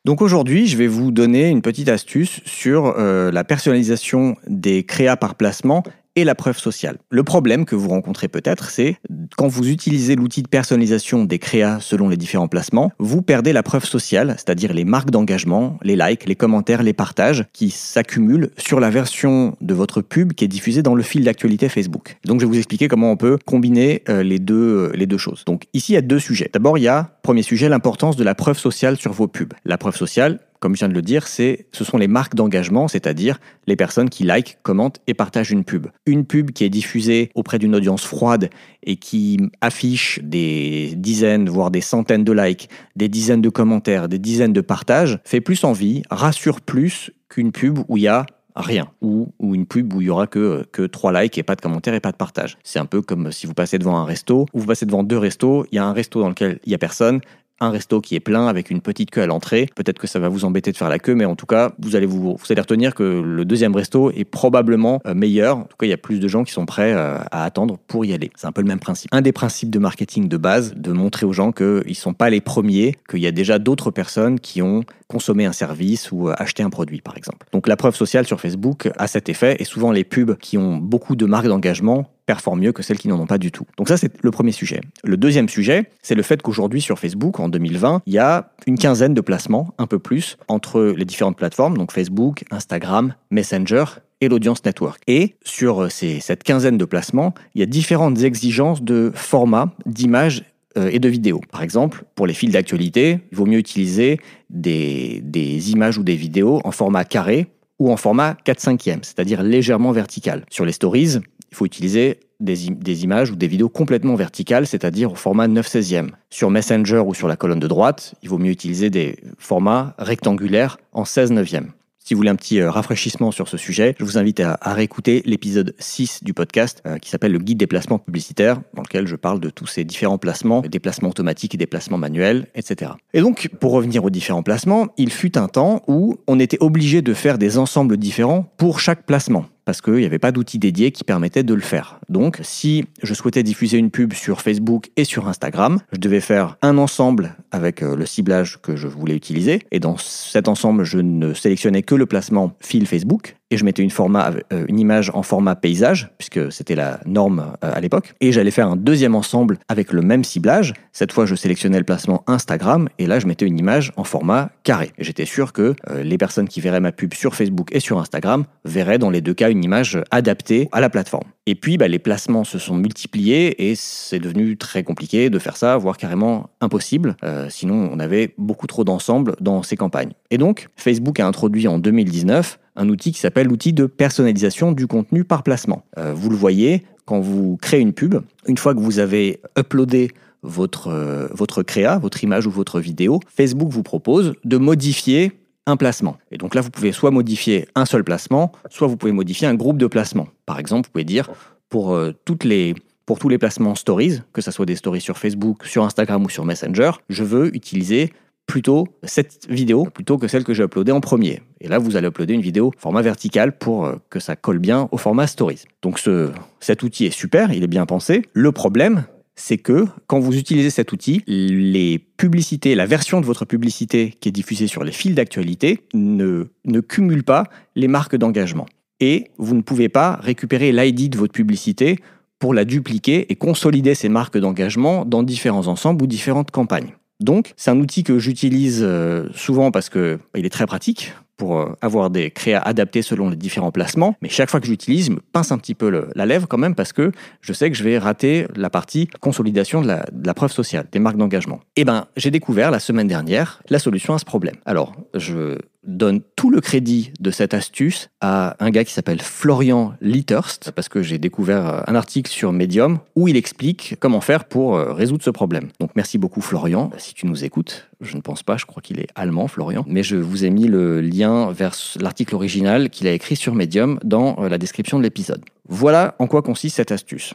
Donc 0.04 0.20
aujourd'hui, 0.20 0.66
je 0.66 0.76
vais 0.76 0.88
vous 0.88 1.12
donner 1.12 1.48
une 1.48 1.62
petite 1.62 1.88
astuce 1.88 2.40
sur 2.44 2.94
euh, 2.98 3.30
la 3.30 3.44
personnalisation 3.44 4.36
des 4.48 4.84
créas 4.84 5.16
par 5.16 5.36
placement 5.36 5.84
et 6.16 6.24
la 6.24 6.34
preuve 6.34 6.58
sociale. 6.58 6.98
Le 7.10 7.22
problème 7.22 7.64
que 7.64 7.74
vous 7.74 7.88
rencontrez 7.88 8.28
peut-être, 8.28 8.70
c'est 8.70 8.96
quand 9.36 9.48
vous 9.48 9.68
utilisez 9.68 10.14
l'outil 10.16 10.42
de 10.42 10.48
personnalisation 10.48 11.24
des 11.24 11.38
créas 11.38 11.80
selon 11.80 12.08
les 12.08 12.16
différents 12.16 12.48
placements, 12.48 12.92
vous 12.98 13.22
perdez 13.22 13.52
la 13.52 13.62
preuve 13.62 13.84
sociale, 13.84 14.34
c'est-à-dire 14.36 14.72
les 14.72 14.84
marques 14.84 15.10
d'engagement, 15.10 15.78
les 15.82 15.96
likes, 15.96 16.26
les 16.26 16.36
commentaires, 16.36 16.82
les 16.82 16.92
partages 16.92 17.46
qui 17.52 17.70
s'accumulent 17.70 18.50
sur 18.56 18.80
la 18.80 18.90
version 18.90 19.56
de 19.60 19.74
votre 19.74 20.02
pub 20.02 20.32
qui 20.34 20.44
est 20.44 20.48
diffusée 20.48 20.82
dans 20.82 20.94
le 20.94 21.02
fil 21.02 21.24
d'actualité 21.24 21.68
Facebook. 21.68 22.18
Donc 22.24 22.40
je 22.40 22.46
vais 22.46 22.50
vous 22.50 22.58
expliquer 22.58 22.88
comment 22.88 23.10
on 23.10 23.16
peut 23.16 23.38
combiner 23.44 24.02
euh, 24.08 24.22
les, 24.22 24.38
deux, 24.38 24.54
euh, 24.54 24.92
les 24.94 25.06
deux 25.06 25.18
choses. 25.18 25.44
Donc 25.44 25.64
ici, 25.72 25.92
il 25.92 25.94
y 25.94 25.98
a 25.98 26.02
deux 26.02 26.18
sujets. 26.18 26.50
D'abord, 26.52 26.78
il 26.78 26.82
y 26.82 26.88
a, 26.88 27.18
premier 27.22 27.42
sujet, 27.42 27.68
l'importance 27.68 28.16
de 28.16 28.24
la 28.24 28.34
preuve 28.34 28.58
sociale 28.58 28.96
sur 28.96 29.12
vos 29.12 29.28
pubs. 29.28 29.52
La 29.64 29.78
preuve 29.78 29.96
sociale, 29.96 30.40
comme 30.62 30.76
je 30.76 30.78
viens 30.78 30.88
de 30.88 30.94
le 30.94 31.02
dire, 31.02 31.26
ce 31.26 31.56
sont 31.72 31.98
les 31.98 32.06
marques 32.06 32.36
d'engagement, 32.36 32.86
c'est-à-dire 32.86 33.40
les 33.66 33.74
personnes 33.74 34.08
qui 34.08 34.22
likent, 34.22 34.58
commentent 34.62 35.00
et 35.08 35.12
partagent 35.12 35.50
une 35.50 35.64
pub. 35.64 35.88
Une 36.06 36.24
pub 36.24 36.52
qui 36.52 36.62
est 36.62 36.68
diffusée 36.68 37.30
auprès 37.34 37.58
d'une 37.58 37.74
audience 37.74 38.04
froide 38.04 38.48
et 38.84 38.94
qui 38.94 39.40
affiche 39.60 40.20
des 40.22 40.92
dizaines, 40.96 41.48
voire 41.48 41.72
des 41.72 41.80
centaines 41.80 42.22
de 42.22 42.32
likes, 42.32 42.68
des 42.94 43.08
dizaines 43.08 43.42
de 43.42 43.48
commentaires, 43.48 44.08
des 44.08 44.20
dizaines 44.20 44.52
de 44.52 44.60
partages, 44.60 45.18
fait 45.24 45.40
plus 45.40 45.64
envie, 45.64 46.02
rassure 46.10 46.60
plus 46.60 47.10
qu'une 47.28 47.50
pub 47.50 47.80
où 47.88 47.96
il 47.96 48.04
y 48.04 48.08
a 48.08 48.24
rien, 48.54 48.88
ou, 49.00 49.28
ou, 49.38 49.54
une 49.54 49.66
pub 49.66 49.92
où 49.94 50.00
il 50.00 50.06
y 50.06 50.10
aura 50.10 50.26
que, 50.26 50.64
que 50.72 50.82
3 50.82 51.22
likes 51.22 51.38
et 51.38 51.42
pas 51.42 51.56
de 51.56 51.60
commentaires 51.60 51.94
et 51.94 52.00
pas 52.00 52.12
de 52.12 52.16
partage. 52.16 52.58
C'est 52.62 52.78
un 52.78 52.86
peu 52.86 53.02
comme 53.02 53.32
si 53.32 53.46
vous 53.46 53.54
passez 53.54 53.78
devant 53.78 53.96
un 53.96 54.04
resto, 54.04 54.46
ou 54.52 54.60
vous 54.60 54.66
passez 54.66 54.86
devant 54.86 55.02
deux 55.02 55.18
restos, 55.18 55.64
il 55.72 55.76
y 55.76 55.78
a 55.78 55.84
un 55.84 55.92
resto 55.92 56.20
dans 56.20 56.28
lequel 56.28 56.58
il 56.64 56.72
y 56.72 56.74
a 56.74 56.78
personne, 56.78 57.20
un 57.62 57.70
resto 57.70 58.00
qui 58.00 58.14
est 58.14 58.20
plein 58.20 58.46
avec 58.46 58.70
une 58.70 58.80
petite 58.80 59.10
queue 59.10 59.22
à 59.22 59.26
l'entrée. 59.26 59.68
Peut-être 59.74 59.98
que 59.98 60.06
ça 60.06 60.18
va 60.18 60.28
vous 60.28 60.44
embêter 60.44 60.72
de 60.72 60.76
faire 60.76 60.88
la 60.88 60.98
queue, 60.98 61.14
mais 61.14 61.24
en 61.24 61.36
tout 61.36 61.46
cas, 61.46 61.72
vous 61.78 61.96
allez 61.96 62.06
vous, 62.06 62.36
allez 62.50 62.60
retenir 62.60 62.94
que 62.94 63.02
le 63.02 63.44
deuxième 63.44 63.74
resto 63.74 64.10
est 64.10 64.24
probablement 64.24 65.00
euh, 65.06 65.14
meilleur. 65.14 65.58
En 65.58 65.62
tout 65.62 65.76
cas, 65.78 65.86
il 65.86 65.90
y 65.90 65.94
a 65.94 65.98
plus 65.98 66.20
de 66.20 66.28
gens 66.28 66.44
qui 66.44 66.52
sont 66.52 66.66
prêts 66.66 66.92
euh, 66.92 67.18
à 67.30 67.44
attendre 67.44 67.78
pour 67.86 68.04
y 68.04 68.12
aller. 68.12 68.30
C'est 68.36 68.46
un 68.46 68.52
peu 68.52 68.62
le 68.62 68.68
même 68.68 68.80
principe. 68.80 69.12
Un 69.12 69.22
des 69.22 69.32
principes 69.32 69.70
de 69.70 69.78
marketing 69.78 70.28
de 70.28 70.36
base, 70.36 70.74
de 70.74 70.92
montrer 70.92 71.26
aux 71.26 71.32
gens 71.32 71.52
qu'ils 71.52 71.82
ne 71.86 71.94
sont 71.94 72.14
pas 72.14 72.30
les 72.30 72.40
premiers, 72.40 72.96
qu'il 73.08 73.20
y 73.20 73.26
a 73.26 73.32
déjà 73.32 73.58
d'autres 73.58 73.90
personnes 73.90 74.40
qui 74.40 74.62
ont 74.62 74.84
consommé 75.08 75.44
un 75.44 75.52
service 75.52 76.10
ou 76.10 76.28
euh, 76.28 76.34
acheté 76.38 76.62
un 76.62 76.70
produit, 76.70 77.00
par 77.00 77.16
exemple. 77.16 77.46
Donc 77.52 77.68
la 77.68 77.76
preuve 77.76 77.94
sociale 77.94 78.26
sur 78.26 78.40
Facebook 78.40 78.90
a 78.96 79.06
cet 79.06 79.28
effet, 79.28 79.56
et 79.58 79.64
souvent 79.64 79.92
les 79.92 80.04
pubs 80.04 80.36
qui 80.38 80.58
ont 80.58 80.78
beaucoup 80.78 81.16
de 81.16 81.26
marques 81.26 81.48
d'engagement 81.48 82.08
performent 82.26 82.60
mieux 82.60 82.72
que 82.72 82.82
celles 82.82 82.98
qui 82.98 83.08
n'en 83.08 83.18
ont 83.18 83.26
pas 83.26 83.38
du 83.38 83.50
tout. 83.50 83.66
Donc 83.76 83.88
ça, 83.88 83.96
c'est 83.96 84.12
le 84.22 84.30
premier 84.30 84.52
sujet. 84.52 84.80
Le 85.04 85.16
deuxième 85.16 85.48
sujet, 85.48 85.90
c'est 86.02 86.14
le 86.14 86.22
fait 86.22 86.42
qu'aujourd'hui 86.42 86.80
sur 86.80 86.98
Facebook, 86.98 87.40
en 87.40 87.48
2020, 87.48 88.02
il 88.06 88.12
y 88.12 88.18
a 88.18 88.52
une 88.66 88.78
quinzaine 88.78 89.14
de 89.14 89.20
placements, 89.20 89.74
un 89.78 89.86
peu 89.86 89.98
plus, 89.98 90.36
entre 90.48 90.82
les 90.96 91.04
différentes 91.04 91.36
plateformes, 91.36 91.76
donc 91.76 91.92
Facebook, 91.92 92.44
Instagram, 92.50 93.14
Messenger 93.30 93.84
et 94.20 94.28
l'audience 94.28 94.64
network. 94.64 95.02
Et 95.08 95.34
sur 95.42 95.90
ces, 95.90 96.20
cette 96.20 96.44
quinzaine 96.44 96.78
de 96.78 96.84
placements, 96.84 97.34
il 97.54 97.60
y 97.60 97.62
a 97.62 97.66
différentes 97.66 98.22
exigences 98.22 98.82
de 98.82 99.10
format, 99.14 99.74
d'image 99.84 100.44
euh, 100.78 100.88
et 100.90 100.98
de 100.98 101.08
vidéos. 101.08 101.40
Par 101.50 101.62
exemple, 101.62 102.04
pour 102.14 102.26
les 102.26 102.32
fils 102.32 102.52
d'actualité, 102.52 103.18
il 103.30 103.36
vaut 103.36 103.44
mieux 103.44 103.58
utiliser 103.58 104.18
des, 104.48 105.70
images 105.70 105.98
ou 105.98 106.02
des 106.02 106.16
vidéos 106.16 106.62
en 106.64 106.70
format 106.70 107.04
carré 107.04 107.48
ou 107.78 107.90
en 107.90 107.96
format 107.96 108.36
4 108.44 108.60
5 108.60 108.88
e 108.88 108.92
c'est-à-dire 109.02 109.42
légèrement 109.42 109.92
vertical. 109.92 110.46
Sur 110.48 110.64
les 110.64 110.72
stories, 110.72 111.18
il 111.52 111.54
faut 111.54 111.66
utiliser 111.66 112.18
des, 112.40 113.04
images 113.04 113.30
ou 113.30 113.36
des 113.36 113.46
vidéos 113.46 113.68
complètement 113.68 114.14
verticales, 114.14 114.66
c'est-à-dire 114.66 115.12
au 115.12 115.14
format 115.14 115.48
9 115.48 115.68
16e. 115.68 116.08
Sur 116.30 116.50
Messenger 116.50 117.02
ou 117.06 117.12
sur 117.12 117.28
la 117.28 117.36
colonne 117.36 117.60
de 117.60 117.68
droite, 117.68 118.14
il 118.22 118.30
vaut 118.30 118.38
mieux 118.38 118.50
utiliser 118.50 118.88
des 118.88 119.18
formats 119.38 119.94
rectangulaires 119.98 120.78
en 120.92 121.04
16 121.04 121.30
neuvième. 121.32 121.72
Si 121.98 122.14
vous 122.14 122.18
voulez 122.18 122.30
un 122.30 122.36
petit 122.36 122.58
euh, 122.58 122.70
rafraîchissement 122.70 123.30
sur 123.30 123.48
ce 123.48 123.56
sujet, 123.56 123.94
je 124.00 124.04
vous 124.04 124.18
invite 124.18 124.40
à, 124.40 124.56
réécouter 124.64 125.22
l'épisode 125.24 125.74
6 125.78 126.24
du 126.24 126.34
podcast 126.34 126.82
euh, 126.84 126.98
qui 126.98 127.10
s'appelle 127.10 127.30
le 127.30 127.38
guide 127.38 127.58
des 127.58 127.68
placements 127.68 128.00
publicitaires, 128.00 128.60
dans 128.74 128.82
lequel 128.82 129.06
je 129.06 129.14
parle 129.14 129.38
de 129.38 129.50
tous 129.50 129.68
ces 129.68 129.84
différents 129.84 130.18
placements, 130.18 130.62
des 130.62 130.80
placements 130.80 131.10
automatiques 131.10 131.54
et 131.54 131.58
des 131.58 131.66
placements 131.66 131.98
manuels, 131.98 132.48
etc. 132.56 132.92
Et 133.12 133.20
donc, 133.20 133.50
pour 133.60 133.70
revenir 133.70 134.02
aux 134.04 134.10
différents 134.10 134.42
placements, 134.42 134.88
il 134.96 135.12
fut 135.12 135.38
un 135.38 135.46
temps 135.46 135.82
où 135.86 136.16
on 136.26 136.40
était 136.40 136.58
obligé 136.60 137.02
de 137.02 137.14
faire 137.14 137.38
des 137.38 137.56
ensembles 137.58 137.98
différents 137.98 138.52
pour 138.56 138.80
chaque 138.80 139.06
placement 139.06 139.44
parce 139.64 139.80
qu'il 139.80 139.94
n'y 139.94 140.04
avait 140.04 140.18
pas 140.18 140.32
d'outil 140.32 140.58
dédié 140.58 140.92
qui 140.92 141.04
permettait 141.04 141.42
de 141.42 141.54
le 141.54 141.60
faire. 141.60 141.98
Donc, 142.08 142.38
si 142.42 142.84
je 143.02 143.14
souhaitais 143.14 143.42
diffuser 143.42 143.78
une 143.78 143.90
pub 143.90 144.12
sur 144.12 144.40
Facebook 144.40 144.90
et 144.96 145.04
sur 145.04 145.28
Instagram, 145.28 145.78
je 145.92 145.98
devais 145.98 146.20
faire 146.20 146.56
un 146.62 146.78
ensemble 146.78 147.36
avec 147.50 147.82
euh, 147.82 147.96
le 147.96 148.06
ciblage 148.06 148.60
que 148.60 148.76
je 148.76 148.88
voulais 148.88 149.14
utiliser. 149.14 149.62
Et 149.70 149.80
dans 149.80 149.96
cet 149.96 150.48
ensemble, 150.48 150.84
je 150.84 150.98
ne 150.98 151.34
sélectionnais 151.34 151.82
que 151.82 151.94
le 151.94 152.06
placement 152.06 152.52
fil 152.60 152.86
Facebook 152.86 153.36
et 153.52 153.58
je 153.58 153.64
mettais 153.64 153.82
euh, 153.82 154.64
une 154.68 154.78
image 154.78 155.10
en 155.14 155.22
format 155.22 155.54
paysage, 155.54 156.10
puisque 156.16 156.50
c'était 156.50 156.74
la 156.74 157.00
norme 157.04 157.52
euh, 157.62 157.70
à 157.74 157.80
l'époque. 157.80 158.14
Et 158.20 158.32
j'allais 158.32 158.50
faire 158.50 158.68
un 158.68 158.76
deuxième 158.76 159.14
ensemble 159.14 159.58
avec 159.68 159.92
le 159.92 160.00
même 160.00 160.24
ciblage. 160.24 160.72
Cette 160.92 161.12
fois, 161.12 161.26
je 161.26 161.34
sélectionnais 161.34 161.78
le 161.78 161.84
placement 161.84 162.24
Instagram, 162.26 162.88
et 162.98 163.06
là, 163.06 163.18
je 163.18 163.26
mettais 163.26 163.44
une 163.44 163.58
image 163.58 163.92
en 163.96 164.04
format 164.04 164.50
carré. 164.62 164.92
Et 164.96 165.04
j'étais 165.04 165.26
sûr 165.26 165.52
que 165.52 165.74
euh, 165.90 166.02
les 166.02 166.16
personnes 166.16 166.48
qui 166.48 166.60
verraient 166.62 166.80
ma 166.80 166.92
pub 166.92 167.12
sur 167.12 167.34
Facebook 167.34 167.68
et 167.72 167.80
sur 167.80 167.98
Instagram 167.98 168.44
verraient 168.64 168.98
dans 168.98 169.10
les 169.10 169.20
deux 169.20 169.34
cas 169.34 169.50
une 169.50 169.62
image 169.62 170.00
adaptée 170.10 170.70
à 170.72 170.80
la 170.80 170.88
plateforme. 170.88 171.28
Et 171.44 171.54
puis, 171.54 171.76
bah, 171.76 171.88
les 171.88 171.98
placements 171.98 172.44
se 172.44 172.58
sont 172.58 172.76
multipliés 172.76 173.68
et 173.68 173.74
c'est 173.74 174.20
devenu 174.20 174.56
très 174.56 174.82
compliqué 174.82 175.28
de 175.28 175.38
faire 175.38 175.56
ça, 175.58 175.76
voire 175.76 175.98
carrément 175.98 176.48
impossible. 176.60 177.16
sinon, 177.48 177.90
on 177.92 177.98
avait 177.98 178.34
beaucoup 178.38 178.68
trop 178.68 178.84
d'ensemble 178.84 179.34
dans 179.40 179.62
ces 179.62 179.76
campagnes. 179.76 180.12
Et 180.30 180.38
donc, 180.38 180.68
Facebook 180.76 181.18
a 181.18 181.26
introduit 181.26 181.66
en 181.66 181.78
2019 181.78 182.60
un 182.76 182.88
outil 182.88 183.12
qui 183.12 183.20
s'appelle 183.20 183.48
l'outil 183.48 183.72
de 183.72 183.86
personnalisation 183.86 184.72
du 184.72 184.86
contenu 184.86 185.24
par 185.24 185.42
placement. 185.42 185.84
Euh, 185.98 186.12
vous 186.14 186.30
le 186.30 186.36
voyez, 186.36 186.84
quand 187.04 187.20
vous 187.20 187.58
créez 187.60 187.80
une 187.80 187.92
pub, 187.92 188.16
une 188.46 188.58
fois 188.58 188.74
que 188.74 188.80
vous 188.80 188.98
avez 188.98 189.40
uploadé 189.58 190.10
votre, 190.42 190.88
euh, 190.88 191.28
votre 191.32 191.62
créa, 191.62 191.98
votre 191.98 192.22
image 192.24 192.46
ou 192.46 192.50
votre 192.50 192.80
vidéo, 192.80 193.20
Facebook 193.28 193.70
vous 193.70 193.82
propose 193.82 194.34
de 194.44 194.56
modifier 194.56 195.32
un 195.66 195.76
placement. 195.76 196.16
Et 196.30 196.38
donc 196.38 196.54
là, 196.54 196.60
vous 196.60 196.70
pouvez 196.70 196.92
soit 196.92 197.10
modifier 197.10 197.68
un 197.74 197.84
seul 197.84 198.02
placement, 198.02 198.52
soit 198.68 198.88
vous 198.88 198.96
pouvez 198.96 199.12
modifier 199.12 199.46
un 199.46 199.54
groupe 199.54 199.78
de 199.78 199.86
placements. 199.86 200.28
Par 200.46 200.58
exemple, 200.58 200.88
vous 200.88 200.92
pouvez 200.92 201.04
dire 201.04 201.30
pour, 201.68 201.94
euh, 201.94 202.12
les, 202.42 202.74
pour 203.06 203.18
tous 203.18 203.28
les 203.28 203.38
placements 203.38 203.74
stories, 203.74 204.20
que 204.32 204.40
ce 204.40 204.50
soit 204.50 204.66
des 204.66 204.76
stories 204.76 205.00
sur 205.00 205.18
Facebook, 205.18 205.64
sur 205.64 205.84
Instagram 205.84 206.24
ou 206.24 206.28
sur 206.28 206.44
Messenger, 206.44 206.92
je 207.08 207.22
veux 207.22 207.54
utiliser 207.54 208.12
plutôt 208.46 208.88
cette 209.02 209.46
vidéo 209.48 209.84
plutôt 209.84 210.18
que 210.18 210.28
celle 210.28 210.44
que 210.44 210.54
j'ai 210.54 210.64
uploadée 210.64 210.92
en 210.92 211.00
premier. 211.00 211.42
Et 211.60 211.68
là, 211.68 211.78
vous 211.78 211.96
allez 211.96 212.08
uploader 212.08 212.34
une 212.34 212.40
vidéo 212.40 212.72
format 212.76 213.02
vertical 213.02 213.56
pour 213.56 213.86
euh, 213.86 213.96
que 214.10 214.20
ça 214.20 214.36
colle 214.36 214.58
bien 214.58 214.88
au 214.92 214.98
format 214.98 215.26
Stories. 215.26 215.64
Donc 215.80 215.98
ce, 215.98 216.30
cet 216.60 216.82
outil 216.82 217.06
est 217.06 217.10
super, 217.10 217.52
il 217.52 217.62
est 217.62 217.68
bien 217.68 217.86
pensé. 217.86 218.22
Le 218.32 218.52
problème, 218.52 219.04
c'est 219.34 219.58
que 219.58 219.86
quand 220.06 220.20
vous 220.20 220.36
utilisez 220.36 220.70
cet 220.70 220.92
outil, 220.92 221.22
les 221.26 221.98
publicités, 221.98 222.74
la 222.74 222.86
version 222.86 223.20
de 223.20 223.26
votre 223.26 223.44
publicité 223.44 224.14
qui 224.20 224.28
est 224.28 224.32
diffusée 224.32 224.66
sur 224.66 224.84
les 224.84 224.92
fils 224.92 225.14
d'actualité 225.14 225.80
ne, 225.94 226.44
ne 226.64 226.80
cumule 226.80 227.24
pas 227.24 227.44
les 227.74 227.88
marques 227.88 228.16
d'engagement. 228.16 228.66
Et 229.00 229.30
vous 229.38 229.54
ne 229.54 229.62
pouvez 229.62 229.88
pas 229.88 230.16
récupérer 230.22 230.70
l'ID 230.70 231.10
de 231.10 231.18
votre 231.18 231.32
publicité 231.32 231.98
pour 232.38 232.54
la 232.54 232.64
dupliquer 232.64 233.30
et 233.32 233.36
consolider 233.36 233.94
ces 233.94 234.08
marques 234.08 234.36
d'engagement 234.36 235.04
dans 235.04 235.22
différents 235.22 235.68
ensembles 235.68 236.02
ou 236.02 236.06
différentes 236.06 236.50
campagnes. 236.50 236.94
Donc, 237.20 237.52
c'est 237.56 237.70
un 237.70 237.78
outil 237.78 238.02
que 238.02 238.18
j'utilise 238.18 238.80
euh, 238.82 239.28
souvent 239.34 239.70
parce 239.70 239.88
qu'il 239.88 240.18
bah, 240.34 240.40
est 240.40 240.48
très 240.48 240.66
pratique 240.66 241.12
pour 241.36 241.58
euh, 241.58 241.72
avoir 241.80 242.10
des 242.10 242.30
créas 242.30 242.60
adaptés 242.60 243.02
selon 243.02 243.28
les 243.28 243.36
différents 243.36 243.72
placements. 243.72 244.16
Mais 244.22 244.28
chaque 244.28 244.50
fois 244.50 244.60
que 244.60 244.66
j'utilise, 244.66 245.06
je 245.06 245.12
me 245.12 245.20
pince 245.32 245.52
un 245.52 245.58
petit 245.58 245.74
peu 245.74 246.06
la 246.14 246.26
lèvre 246.26 246.46
quand 246.46 246.58
même 246.58 246.74
parce 246.74 246.92
que 246.92 247.12
je 247.40 247.52
sais 247.52 247.70
que 247.70 247.76
je 247.76 247.84
vais 247.84 247.98
rater 247.98 248.46
la 248.54 248.70
partie 248.70 249.08
consolidation 249.20 249.82
de 249.82 249.88
la, 249.88 250.34
preuve 250.34 250.52
sociale, 250.52 250.86
des 250.90 250.98
marques 250.98 251.16
d'engagement. 251.16 251.60
Eh 251.76 251.84
ben, 251.84 252.06
j'ai 252.16 252.30
découvert 252.30 252.70
la 252.70 252.80
semaine 252.80 253.08
dernière 253.08 253.62
la 253.68 253.78
solution 253.78 254.14
à 254.14 254.18
ce 254.18 254.24
problème. 254.24 254.56
Alors, 254.66 254.94
je 255.14 255.58
donne 255.84 256.20
tout 256.36 256.50
le 256.50 256.60
crédit 256.60 257.12
de 257.20 257.30
cette 257.30 257.54
astuce 257.54 258.10
à 258.20 258.56
un 258.60 258.70
gars 258.70 258.84
qui 258.84 258.92
s'appelle 258.92 259.20
Florian 259.20 259.94
Litterst, 260.00 260.70
parce 260.72 260.88
que 260.88 261.02
j'ai 261.02 261.18
découvert 261.18 261.66
euh, 261.66 261.80
un 261.86 261.94
article 261.94 262.30
sur 262.30 262.52
Medium 262.52 262.98
où 263.16 263.28
il 263.28 263.36
explique 263.36 263.96
comment 263.98 264.20
faire 264.20 264.44
pour 264.44 264.76
euh, 264.76 264.92
résoudre 264.92 265.24
ce 265.24 265.30
problème. 265.30 265.68
Donc 265.80 265.90
merci 265.96 266.18
beaucoup 266.18 266.40
Florian, 266.40 266.90
si 266.98 267.14
tu 267.14 267.26
nous 267.26 267.44
écoutes, 267.44 267.88
je 268.00 268.16
ne 268.16 268.20
pense 268.20 268.42
pas, 268.42 268.56
je 268.56 268.66
crois 268.66 268.82
qu'il 268.82 269.00
est 269.00 269.08
allemand, 269.14 269.48
Florian. 269.48 269.84
Mais 269.88 270.02
je 270.02 270.16
vous 270.16 270.44
ai 270.44 270.50
mis 270.50 270.68
le 270.68 271.00
lien 271.00 271.50
vers 271.52 271.74
l'article 272.00 272.34
original 272.34 272.90
qu'il 272.90 273.06
a 273.06 273.12
écrit 273.12 273.36
sur 273.36 273.54
Medium 273.54 273.98
dans 274.04 274.36
euh, 274.38 274.48
la 274.48 274.58
description 274.58 274.98
de 274.98 275.02
l'épisode. 275.02 275.42
Voilà 275.68 276.14
en 276.18 276.26
quoi 276.26 276.42
consiste 276.42 276.76
cette 276.76 276.92
astuce. 276.92 277.34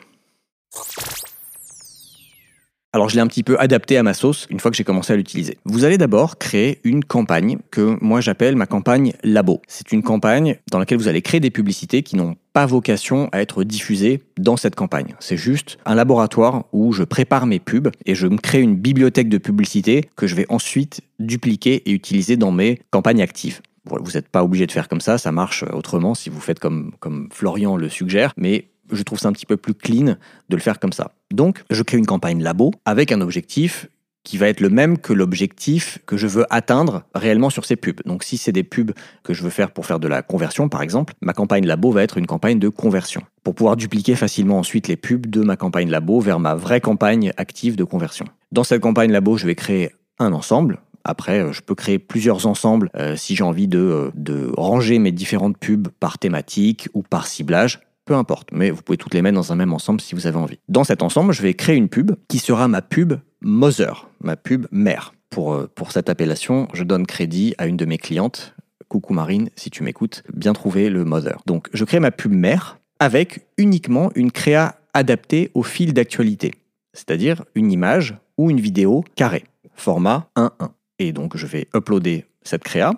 Alors 2.98 3.10
je 3.10 3.16
l'ai 3.16 3.22
un 3.22 3.28
petit 3.28 3.44
peu 3.44 3.60
adapté 3.60 3.96
à 3.96 4.02
ma 4.02 4.16
sauce 4.16 4.48
une 4.50 4.60
fois 4.60 4.72
que 4.72 4.78
j'ai 4.78 4.84
commencé 4.84 5.14
à 5.14 5.16
l'utiliser. 5.16 5.60
Vous 5.66 5.86
allez 5.86 6.00
d'abord 6.00 6.40
créer 6.40 6.80
une 6.84 7.04
campagne 7.04 7.60
que 7.70 7.96
moi 8.02 8.22
j'appelle 8.22 8.56
ma 8.56 8.66
campagne 8.66 9.14
labo. 9.24 9.62
C'est 9.68 9.92
une 9.92 10.02
campagne 10.02 10.58
dans 10.72 10.80
laquelle 10.80 10.98
vous 10.98 11.08
allez 11.08 11.22
créer 11.22 11.40
des 11.40 11.52
publicités 11.52 12.02
qui 12.02 12.16
n'ont 12.16 12.36
pas 12.54 12.66
vocation 12.66 13.30
à 13.34 13.42
être 13.42 13.64
diffusées 13.64 14.24
dans 14.40 14.58
cette 14.58 14.74
campagne. 14.74 15.14
C'est 15.20 15.38
juste 15.38 15.78
un 15.86 15.94
laboratoire 15.94 16.64
où 16.74 16.92
je 16.92 17.04
prépare 17.04 17.46
mes 17.46 17.60
pubs 17.60 17.92
et 18.08 18.16
je 18.16 18.26
me 18.26 18.38
crée 18.38 18.62
une 18.62 18.76
bibliothèque 18.76 19.30
de 19.30 19.38
publicités 19.38 20.10
que 20.16 20.26
je 20.26 20.34
vais 20.34 20.48
ensuite 20.50 21.02
dupliquer 21.20 21.84
et 21.88 21.92
utiliser 21.92 22.36
dans 22.36 22.52
mes 22.52 22.80
campagnes 22.90 23.22
actives. 23.22 23.62
Vous 23.86 24.12
n'êtes 24.16 24.28
pas 24.28 24.44
obligé 24.44 24.66
de 24.66 24.72
faire 24.72 24.88
comme 24.88 25.02
ça, 25.02 25.20
ça 25.20 25.32
marche 25.32 25.64
autrement 25.72 26.16
si 26.16 26.32
vous 26.32 26.42
faites 26.42 26.60
comme, 26.60 26.94
comme 27.00 27.30
Florian 27.32 27.78
le 27.78 27.90
suggère, 27.90 28.34
mais 28.38 28.70
je 28.92 29.04
trouve 29.04 29.20
ça 29.20 29.30
un 29.30 29.34
petit 29.34 29.46
peu 29.46 29.58
plus 29.58 29.74
clean 29.74 30.16
de 30.50 30.56
le 30.56 30.62
faire 30.62 30.80
comme 30.80 30.94
ça. 30.94 31.12
Donc, 31.32 31.64
je 31.70 31.84
crée 31.84 31.98
une 31.98 32.06
campagne 32.06 32.42
labo 32.42 32.72
avec 32.86 33.12
un 33.12 33.22
objectif 33.22 33.88
qui 34.28 34.38
va 34.38 34.50
être 34.50 34.60
le 34.60 34.70
même 34.70 34.98
que 34.98 35.14
l'objectif 35.14 36.00
que 36.06 36.18
je 36.18 36.28
veux 36.28 36.46
atteindre 36.50 37.04
réellement 37.16 37.50
sur 37.50 37.64
ces 37.64 37.78
pubs. 37.78 38.02
Donc 38.04 38.24
si 38.26 38.36
c'est 38.38 38.52
des 38.52 38.64
pubs 38.64 38.92
que 39.24 39.34
je 39.34 39.42
veux 39.42 39.50
faire 39.50 39.72
pour 39.72 39.86
faire 39.86 40.02
de 40.02 40.08
la 40.10 40.22
conversion 40.22 40.68
par 40.68 40.82
exemple, 40.82 41.14
ma 41.22 41.32
campagne 41.32 41.66
labo 41.66 41.92
va 41.92 42.04
être 42.04 42.18
une 42.18 42.28
campagne 42.28 42.60
de 42.60 42.68
conversion 42.68 43.22
pour 43.46 43.56
pouvoir 43.56 43.78
dupliquer 43.78 44.18
facilement 44.18 44.60
ensuite 44.60 44.90
les 44.90 44.98
pubs 44.98 45.28
de 45.28 45.44
ma 45.44 45.56
campagne 45.56 45.90
labo 45.90 46.20
vers 46.20 46.42
ma 46.42 46.56
vraie 46.56 46.82
campagne 46.82 47.32
active 47.38 47.78
de 47.78 47.86
conversion. 47.86 48.26
Dans 48.52 48.66
cette 48.66 48.82
campagne 48.82 49.14
labo, 49.14 49.38
je 49.38 49.46
vais 49.46 49.56
créer 49.56 49.92
un 50.20 50.34
ensemble, 50.34 50.82
après, 51.06 51.54
je 51.54 51.62
peux 51.62 51.74
créer 51.74 52.00
plusieurs 52.00 52.48
ensembles 52.48 52.90
euh, 52.98 53.16
si 53.16 53.38
j'ai 53.38 53.44
envie 53.46 53.70
de, 53.70 53.80
euh, 53.80 54.12
de, 54.16 54.52
ranger 54.58 55.00
mes 55.00 55.14
différentes 55.14 55.58
pubs 55.58 55.88
par 55.88 56.20
thématique 56.20 56.90
ou 56.94 57.02
par 57.02 57.28
ciblage 57.28 57.80
peu 58.08 58.16
importe, 58.16 58.50
mais 58.52 58.72
vous 58.72 58.82
pouvez 58.82 58.98
toutes 58.98 59.14
les 59.14 59.22
mettre 59.22 59.36
dans 59.36 59.52
un 59.52 59.56
même 59.56 59.74
ensemble 59.74 60.02
si 60.02 60.16
vous 60.16 60.26
avez 60.26 60.38
envie. 60.38 60.58
Dans 60.70 60.84
cet 60.84 61.04
ensemble, 61.04 61.34
je 61.34 61.44
vais 61.44 61.54
créer 61.54 61.76
une 61.76 61.90
pub 61.90 62.14
qui 62.28 62.40
sera 62.40 62.68
ma 62.68 62.82
pub 62.82 63.14
Mother, 63.42 64.10
ma 64.22 64.36
pub 64.36 64.66
mère. 64.72 65.14
Pour, 65.30 65.54
euh, 65.54 65.70
pour 65.76 65.92
cette 65.92 66.10
appellation, 66.10 66.68
je 66.74 66.84
donne 66.84 67.06
crédit 67.06 67.54
à 67.58 67.68
une 67.68 67.78
de 67.78 67.86
mes 67.86 67.98
clientes. 67.98 68.56
Coucou 68.88 69.14
Marine, 69.14 69.50
si 69.56 69.70
tu 69.70 69.84
m'écoutes, 69.84 70.24
bien 70.34 70.54
trouvé 70.54 70.90
le 70.90 71.04
Mother. 71.04 71.42
Donc, 71.46 71.68
je 71.74 71.84
crée 71.84 72.00
ma 72.00 72.12
pub 72.12 72.32
mère 72.32 72.80
avec 73.00 73.46
uniquement 73.58 74.10
une 74.16 74.32
créa 74.32 74.78
adaptée 74.94 75.52
au 75.54 75.62
fil 75.62 75.94
d'actualité, 75.94 76.54
c'est-à-dire 76.94 77.44
une 77.54 77.72
image 77.72 78.16
ou 78.38 78.50
une 78.50 78.62
vidéo 78.62 79.04
carrée, 79.16 79.44
format 79.76 80.30
1.1. 80.36 80.70
Et 81.00 81.12
donc, 81.12 81.38
je 81.38 81.46
vais 81.46 81.68
uploader 81.76 82.26
cette 82.42 82.64
créa 82.64 82.94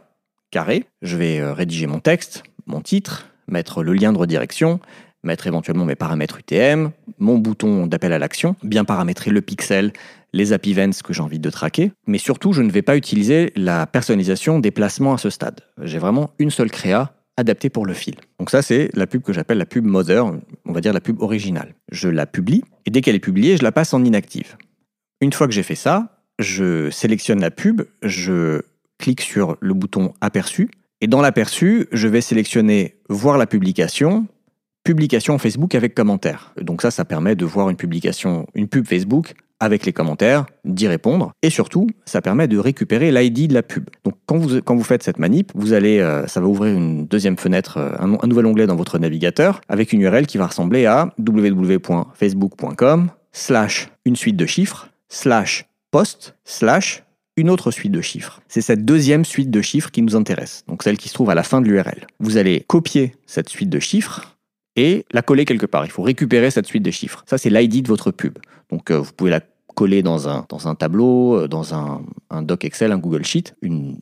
carrée, 0.51 0.85
je 1.01 1.17
vais 1.17 1.39
euh, 1.39 1.53
rédiger 1.53 1.87
mon 1.87 1.99
texte, 1.99 2.43
mon 2.65 2.81
titre, 2.81 3.28
mettre 3.49 3.83
le 3.83 3.93
lien 3.93 4.13
de 4.13 4.17
redirection, 4.17 4.79
mettre 5.23 5.47
éventuellement 5.47 5.85
mes 5.85 5.95
paramètres 5.95 6.39
UTM, 6.39 6.91
mon 7.17 7.37
bouton 7.37 7.87
d'appel 7.87 8.13
à 8.13 8.19
l'action, 8.19 8.55
bien 8.63 8.85
paramétrer 8.85 9.31
le 9.31 9.41
pixel, 9.41 9.91
les 10.33 10.53
app 10.53 10.65
events 10.67 11.01
que 11.03 11.13
j'ai 11.13 11.21
envie 11.21 11.39
de 11.39 11.49
traquer, 11.49 11.91
mais 12.07 12.17
surtout 12.17 12.53
je 12.53 12.61
ne 12.61 12.71
vais 12.71 12.81
pas 12.81 12.95
utiliser 12.95 13.51
la 13.55 13.85
personnalisation 13.85 14.59
des 14.59 14.71
placements 14.71 15.13
à 15.13 15.17
ce 15.17 15.29
stade. 15.29 15.61
J'ai 15.81 15.99
vraiment 15.99 16.31
une 16.39 16.51
seule 16.51 16.71
créa 16.71 17.13
adaptée 17.37 17.69
pour 17.69 17.85
le 17.85 17.93
fil. 17.93 18.15
Donc 18.39 18.49
ça 18.49 18.61
c'est 18.61 18.89
la 18.93 19.07
pub 19.07 19.21
que 19.21 19.33
j'appelle 19.33 19.57
la 19.57 19.65
pub 19.65 19.85
mother, 19.85 20.25
on 20.65 20.71
va 20.71 20.81
dire 20.81 20.93
la 20.93 21.01
pub 21.01 21.21
originale. 21.21 21.73
Je 21.91 22.09
la 22.09 22.25
publie 22.25 22.63
et 22.85 22.91
dès 22.91 23.01
qu'elle 23.01 23.15
est 23.15 23.19
publiée, 23.19 23.57
je 23.57 23.63
la 23.63 23.71
passe 23.71 23.93
en 23.93 24.03
inactive. 24.03 24.57
Une 25.21 25.33
fois 25.33 25.47
que 25.47 25.53
j'ai 25.53 25.63
fait 25.63 25.75
ça, 25.75 26.21
je 26.37 26.89
sélectionne 26.89 27.41
la 27.41 27.51
pub, 27.51 27.81
je 28.01 28.61
clique 28.97 29.21
sur 29.21 29.57
le 29.59 29.73
bouton 29.73 30.13
aperçu 30.21 30.69
et 31.01 31.07
dans 31.07 31.21
l'aperçu, 31.21 31.87
je 31.91 32.07
vais 32.07 32.21
sélectionner 32.21 32.95
voir 33.09 33.37
la 33.37 33.47
publication, 33.47 34.27
publication 34.83 35.37
Facebook 35.37 35.75
avec 35.75 35.95
commentaires. 35.95 36.53
Donc 36.61 36.81
ça, 36.81 36.91
ça 36.91 37.05
permet 37.05 37.35
de 37.35 37.45
voir 37.45 37.69
une 37.69 37.77
publication, 37.77 38.47
une 38.55 38.67
pub 38.67 38.87
Facebook 38.87 39.33
avec 39.61 39.85
les 39.85 39.91
commentaires, 39.91 40.45
d'y 40.63 40.87
répondre, 40.87 41.33
et 41.41 41.49
surtout, 41.49 41.87
ça 42.05 42.21
permet 42.21 42.47
de 42.47 42.57
récupérer 42.57 43.11
l'ID 43.11 43.49
de 43.49 43.53
la 43.53 43.61
pub. 43.61 43.89
Donc 44.05 44.15
quand 44.25 44.37
vous, 44.37 44.61
quand 44.61 44.75
vous 44.75 44.83
faites 44.83 45.03
cette 45.03 45.19
manip, 45.19 45.51
vous 45.53 45.73
allez, 45.73 45.99
euh, 45.99 46.25
ça 46.27 46.39
va 46.39 46.47
ouvrir 46.47 46.73
une 46.73 47.05
deuxième 47.05 47.37
fenêtre, 47.37 47.77
euh, 47.77 47.91
un, 47.99 48.13
un, 48.13 48.27
nouvel 48.27 48.45
onglet 48.45 48.67
dans 48.67 48.77
votre 48.77 48.97
navigateur, 48.99 49.59
avec 49.67 49.91
une 49.91 50.01
URL 50.01 50.27
qui 50.27 50.37
va 50.37 50.47
ressembler 50.47 50.85
à 50.85 51.13
www.facebook.com 51.19 53.09
slash 53.33 53.89
une 54.05 54.15
suite 54.15 54.37
de 54.37 54.45
chiffres, 54.45 54.89
slash 55.09 55.65
post, 55.91 56.35
slash 56.45 57.03
une 57.39 57.49
autre 57.49 57.71
suite 57.71 57.91
de 57.91 58.01
chiffres. 58.01 58.41
C'est 58.47 58.61
cette 58.61 58.85
deuxième 58.85 59.25
suite 59.25 59.49
de 59.49 59.61
chiffres 59.61 59.91
qui 59.91 60.01
nous 60.01 60.15
intéresse, 60.15 60.63
donc 60.67 60.83
celle 60.83 60.97
qui 60.97 61.09
se 61.09 61.13
trouve 61.13 61.29
à 61.29 61.35
la 61.35 61.43
fin 61.43 61.61
de 61.61 61.67
l'URL. 61.67 62.07
Vous 62.19 62.37
allez 62.37 62.63
copier 62.67 63.15
cette 63.25 63.49
suite 63.49 63.69
de 63.69 63.79
chiffres 63.79 64.37
et 64.75 65.05
la 65.11 65.21
coller 65.21 65.45
quelque 65.45 65.65
part. 65.65 65.85
Il 65.85 65.91
faut 65.91 66.03
récupérer 66.03 66.51
cette 66.51 66.67
suite 66.67 66.83
de 66.83 66.91
chiffres. 66.91 67.23
Ça, 67.25 67.37
c'est 67.37 67.49
l'ID 67.49 67.83
de 67.83 67.87
votre 67.87 68.11
pub. 68.11 68.37
Donc, 68.71 68.91
euh, 68.91 68.99
vous 68.99 69.11
pouvez 69.13 69.31
la 69.31 69.41
coller 69.75 70.03
dans 70.03 70.27
un, 70.27 70.45
dans 70.49 70.67
un 70.67 70.75
tableau, 70.75 71.35
euh, 71.35 71.47
dans 71.47 71.73
un, 71.73 72.01
doc 72.41 72.65
Excel, 72.65 72.91
un 72.91 72.97
Google 72.97 73.25
Sheet, 73.25 73.55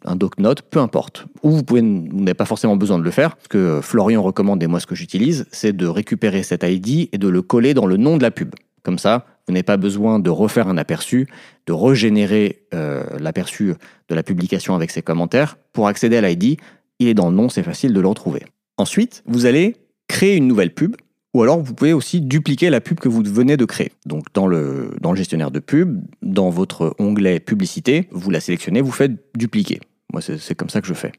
un 0.05 0.15
doc 0.15 0.39
note, 0.39 0.63
peu 0.63 0.79
importe. 0.79 1.25
Ou 1.43 1.51
vous 1.51 1.63
pouvez, 1.63 1.81
vous 1.81 2.19
n'avez 2.19 2.33
pas 2.33 2.45
forcément 2.45 2.75
besoin 2.75 2.97
de 2.97 3.03
le 3.03 3.11
faire. 3.11 3.37
Ce 3.43 3.47
que 3.47 3.79
Florian 3.81 4.23
recommande 4.23 4.61
et 4.63 4.67
moi 4.67 4.79
ce 4.79 4.87
que 4.87 4.95
j'utilise, 4.95 5.45
c'est 5.51 5.75
de 5.75 5.87
récupérer 5.87 6.43
cet 6.43 6.63
ID 6.63 7.09
et 7.11 7.17
de 7.17 7.27
le 7.27 7.41
coller 7.41 7.73
dans 7.73 7.85
le 7.85 7.97
nom 7.97 8.17
de 8.17 8.23
la 8.23 8.31
pub. 8.31 8.55
Comme 8.87 8.99
ça, 8.99 9.25
Vous 9.45 9.53
n'avez 9.53 9.63
pas 9.63 9.75
besoin 9.75 10.17
de 10.17 10.29
refaire 10.29 10.69
un 10.69 10.77
aperçu, 10.77 11.27
de 11.65 11.73
régénérer 11.73 12.63
euh, 12.73 13.03
l'aperçu 13.19 13.73
de 14.07 14.15
la 14.15 14.23
publication 14.23 14.75
avec 14.75 14.91
ses 14.91 15.01
commentaires. 15.01 15.57
Pour 15.73 15.89
accéder 15.89 16.15
à 16.15 16.21
l'ID, 16.21 16.57
il 16.99 17.07
est 17.09 17.13
dans 17.13 17.29
le 17.29 17.35
nom, 17.35 17.49
c'est 17.49 17.63
facile 17.63 17.91
de 17.91 17.99
le 17.99 18.07
retrouver. 18.07 18.45
Ensuite, 18.77 19.23
vous 19.25 19.45
allez 19.45 19.75
créer 20.07 20.37
une 20.37 20.47
nouvelle 20.47 20.73
pub 20.73 20.95
ou 21.33 21.43
alors 21.43 21.61
vous 21.61 21.73
pouvez 21.73 21.91
aussi 21.91 22.21
dupliquer 22.21 22.69
la 22.69 22.79
pub 22.79 22.97
que 22.97 23.09
vous 23.09 23.21
venez 23.25 23.57
de 23.57 23.65
créer. 23.65 23.91
Donc 24.05 24.27
dans 24.33 24.47
le, 24.47 24.91
dans 25.01 25.11
le 25.11 25.17
gestionnaire 25.17 25.51
de 25.51 25.59
pub, 25.59 26.01
dans 26.21 26.49
votre 26.49 26.95
onglet 26.97 27.41
publicité, 27.41 28.07
vous 28.11 28.29
la 28.29 28.39
sélectionnez, 28.39 28.79
vous 28.79 28.93
faites 28.93 29.11
dupliquer. 29.35 29.81
Moi 30.13 30.21
c'est 30.21 30.55
comme 30.55 30.69
ça 30.69 30.79
que 30.79 30.87
je 30.87 30.93
fais. 30.93 31.11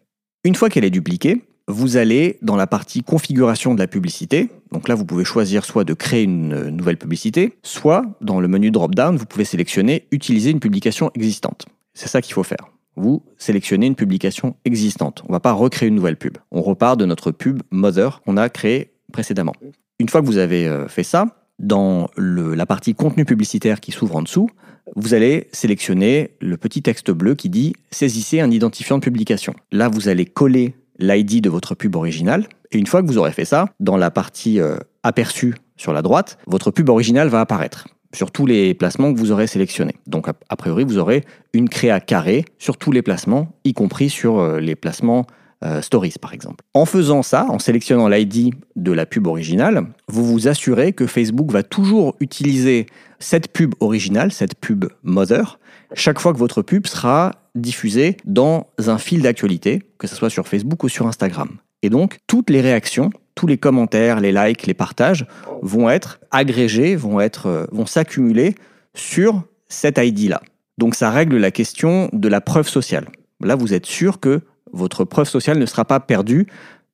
Une 0.43 0.55
fois 0.55 0.71
qu'elle 0.71 0.87
est 0.87 0.91
dupliquée, 0.91 1.43
vous 1.69 1.99
allez 1.99 2.39
dans 2.41 2.57
la 2.57 2.67
partie 2.67 3.03
configuration 3.03 3.75
de 3.75 3.79
la 3.79 3.87
publicité. 3.87 4.49
Donc 4.73 4.89
là, 4.89 4.95
vous 4.95 5.05
pouvez 5.05 5.25
choisir 5.25 5.65
soit 5.65 5.85
de 5.85 5.93
créer 5.95 6.25
une 6.25 6.71
nouvelle 6.71 6.97
publicité, 6.97 7.59
soit 7.63 8.03
dans 8.21 8.41
le 8.41 8.49
menu 8.49 8.71
drop-down, 8.71 9.17
vous 9.17 9.27
pouvez 9.27 9.45
sélectionner 9.45 10.07
utiliser 10.11 10.51
une 10.51 10.61
publication 10.61 11.11
existante. 11.15 11.67
C'est 11.93 12.09
ça 12.09 12.23
qu'il 12.23 12.33
faut 12.33 12.43
faire. 12.43 12.71
Vous 12.97 13.23
sélectionnez 13.37 13.87
une 13.87 13.95
publication 13.95 14.57
existante. 14.65 15.23
On 15.25 15.29
ne 15.29 15.35
va 15.35 15.41
pas 15.41 15.53
recréer 15.53 15.89
une 15.89 15.95
nouvelle 15.95 16.17
pub. 16.17 16.39
On 16.51 16.63
repart 16.63 16.99
de 16.99 17.05
notre 17.05 17.31
pub 17.31 17.63
Mother 17.71 18.23
qu'on 18.23 18.37
a 18.37 18.49
créée 18.49 18.93
précédemment. 19.13 19.55
Une 19.99 20.09
fois 20.09 20.21
que 20.21 20.27
vous 20.27 20.39
avez 20.39 20.67
euh, 20.67 20.89
fait 20.89 21.05
ça, 21.05 21.27
dans 21.59 22.09
la 22.17 22.67
partie 22.67 22.95
contenu 22.95 23.25
publicitaire 23.25 23.81
qui 23.81 23.93
s'ouvre 23.93 24.17
en 24.17 24.23
dessous, 24.23 24.49
vous 24.97 25.15
allez 25.15 25.49
sélectionner 25.53 26.31
le 26.41 26.57
petit 26.57 26.83
texte 26.83 27.11
bleu 27.11 27.35
qui 27.35 27.51
dit 27.51 27.75
Saisissez 27.91 28.41
un 28.41 28.51
identifiant 28.51 28.99
de 28.99 29.03
publication. 29.03 29.55
Là, 29.73 29.89
vous 29.89 30.09
allez 30.09 30.25
coller 30.25 30.75
l'ID 30.99 31.41
de 31.41 31.51
votre 31.51 31.75
pub 31.75 31.97
originale. 31.97 32.47
Et 32.71 32.79
une 32.79 32.87
fois 32.87 33.03
que 33.03 33.07
vous 33.07 33.19
aurez 33.19 33.33
fait 33.33 33.45
ça, 33.45 33.67
dans 33.81 33.97
la 33.97 34.11
partie 34.11 34.61
euh, 34.61 34.77
aperçu 35.03 35.55
sur 35.77 35.93
la 35.93 36.03
droite, 36.03 36.39
votre 36.47 36.71
pub 36.71 36.89
originale 36.89 37.29
va 37.29 37.41
apparaître 37.41 37.89
sur 38.15 38.31
tous 38.31 38.47
les 38.47 38.75
placements 38.75 39.13
que 39.13 39.19
vous 39.19 39.33
aurez 39.33 39.47
sélectionnés. 39.47 39.97
Donc 40.07 40.29
a 40.29 40.57
priori, 40.57 40.85
vous 40.85 40.99
aurez 40.99 41.25
une 41.53 41.69
créa 41.69 42.01
carrée 42.01 42.45
sur 42.59 42.77
tous 42.77 42.91
les 42.91 43.03
placements, 43.03 43.53
y 43.65 43.75
compris 43.75 44.09
sur 44.09 44.39
euh, 44.39 44.61
les 44.61 44.77
placements 44.77 45.27
euh, 45.65 45.83
Stories 45.83 46.15
par 46.21 46.33
exemple. 46.33 46.65
En 46.73 46.87
faisant 46.87 47.23
ça, 47.23 47.47
en 47.49 47.59
sélectionnant 47.59 48.09
l'ID 48.09 48.55
de 48.77 48.93
la 48.93 49.07
pub 49.07 49.27
originale, 49.27 49.87
vous 50.07 50.25
vous 50.25 50.47
assurez 50.47 50.93
que 50.93 51.07
Facebook 51.07 51.51
va 51.51 51.65
toujours 51.65 52.15
utiliser 52.21 52.87
cette 53.19 53.53
pub 53.53 53.75
originale, 53.81 54.31
cette 54.31 54.55
pub 54.55 54.87
Mother, 55.03 55.59
chaque 55.95 56.19
fois 56.19 56.33
que 56.33 56.39
votre 56.39 56.63
pub 56.63 56.87
sera 56.87 57.33
diffusée 57.55 58.17
dans 58.25 58.67
un 58.79 58.99
fil 58.99 59.23
d'actualité, 59.23 59.83
que 59.99 60.07
ce 60.07 60.15
soit 60.15 60.31
sur 60.31 60.47
Facebook 60.47 60.83
ou 60.85 60.89
sur 60.89 61.07
Instagram. 61.07 61.49
Et 61.83 61.91
donc, 61.91 62.19
toutes 62.27 62.51
les 62.51 62.61
réactions, 62.61 63.11
tous 63.35 63.47
les 63.47 63.59
commentaires, 63.59 64.21
les 64.21 64.33
likes, 64.33 64.67
les 64.67 64.75
partages 64.75 65.27
vont 65.63 65.89
être 65.89 66.21
agrégés, 66.31 66.97
vont, 66.97 67.21
être, 67.21 67.47
euh, 67.47 67.67
vont 67.71 67.87
s'accumuler 67.87 68.55
sur 68.95 69.45
cette 69.69 69.99
ID-là. 69.99 70.41
Donc 70.77 70.95
ça 70.95 71.11
règle 71.11 71.37
la 71.37 71.51
question 71.51 72.09
de 72.13 72.29
la 72.29 72.41
preuve 72.41 72.69
sociale. 72.69 73.09
Là, 73.41 73.55
vous 73.55 73.75
êtes 73.75 73.87
sûr 73.87 74.21
que 74.21 74.41
votre 74.73 75.05
preuve 75.05 75.29
sociale 75.29 75.59
ne 75.59 75.67
sera 75.67 75.85
pas 75.85 76.01
perdue, 76.01 76.47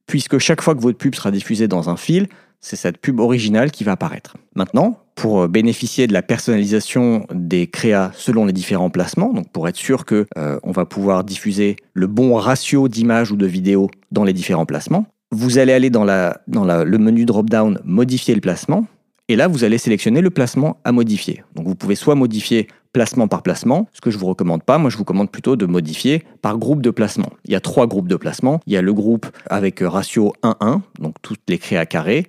puisque 0.07 0.39
chaque 0.39 0.61
fois 0.61 0.75
que 0.75 0.81
votre 0.81 0.99
pub 0.99 1.15
sera 1.15 1.31
diffusée 1.31 1.69
dans 1.69 1.89
un 1.89 1.97
fil, 1.97 2.29
c'est 2.61 2.77
cette 2.77 2.99
pub 2.99 3.21
originale 3.21 3.71
qui 3.71 3.85
va 3.85 3.93
apparaître. 3.93 4.37
Maintenant, 4.55 5.04
pour 5.15 5.43
euh, 5.43 5.49
bénéficier 5.49 6.07
de 6.07 6.13
la 6.13 6.23
personnalisation 6.23 7.27
des 7.33 7.67
créas 7.67 8.11
selon 8.15 8.47
les 8.47 8.53
différents 8.53 8.91
placements, 8.91 9.33
donc 9.33 9.51
pour 9.51 9.69
être 9.69 9.77
sûr 9.77 10.05
que 10.05 10.27
euh, 10.37 10.59
on 10.63 10.73
va 10.73 10.85
pouvoir 10.85 11.25
diffuser 11.25 11.77
le 11.93 12.07
bon 12.07 12.35
ratio 12.35 12.89
d'images 12.89 13.31
ou 13.31 13.37
de 13.37 13.47
vidéos 13.47 13.91
dans 14.11 14.25
les 14.25 14.33
différents 14.33 14.67
placements, 14.67 15.07
vous 15.31 15.59
allez 15.59 15.73
aller 15.73 15.91
dans, 15.91 16.05
le 16.05 16.99
menu 16.99 17.25
drop-down 17.25 17.81
modifier 17.85 18.35
le 18.35 18.41
placement 18.41 18.87
et 19.29 19.37
là 19.37 19.49
vous 19.49 19.65
allez 19.65 19.79
sélectionner 19.79 20.21
le 20.21 20.31
placement 20.31 20.79
à 20.85 20.93
modifier. 20.93 21.43
Donc 21.55 21.67
vous 21.67 21.75
pouvez 21.75 21.97
soit 21.97 22.15
modifier 22.15 22.69
placement 22.93 23.27
par 23.27 23.43
placement, 23.43 23.89
ce 23.93 24.01
que 24.01 24.11
je 24.11 24.19
vous 24.19 24.27
recommande 24.27 24.63
pas. 24.63 24.79
Moi, 24.79 24.89
je 24.89 24.97
vous 24.97 25.03
recommande 25.03 25.29
plutôt 25.29 25.57
de 25.57 25.67
modifier 25.67 26.23
par 26.43 26.59
groupe 26.59 26.81
de 26.81 26.91
placement. 26.91 27.31
Il 27.45 27.51
y 27.51 27.57
a 27.57 27.61
trois 27.61 27.89
groupes 27.89 28.07
de 28.07 28.15
placement. 28.15 28.61
Il 28.69 28.73
y 28.73 28.77
a 28.77 28.83
le 28.83 28.93
groupe 28.95 29.27
avec 29.51 29.81
ratio 29.81 30.33
1-1, 30.45 30.81
donc 31.01 31.17
toutes 31.21 31.41
les 31.49 31.59
créas 31.59 31.87
carrés 31.87 32.29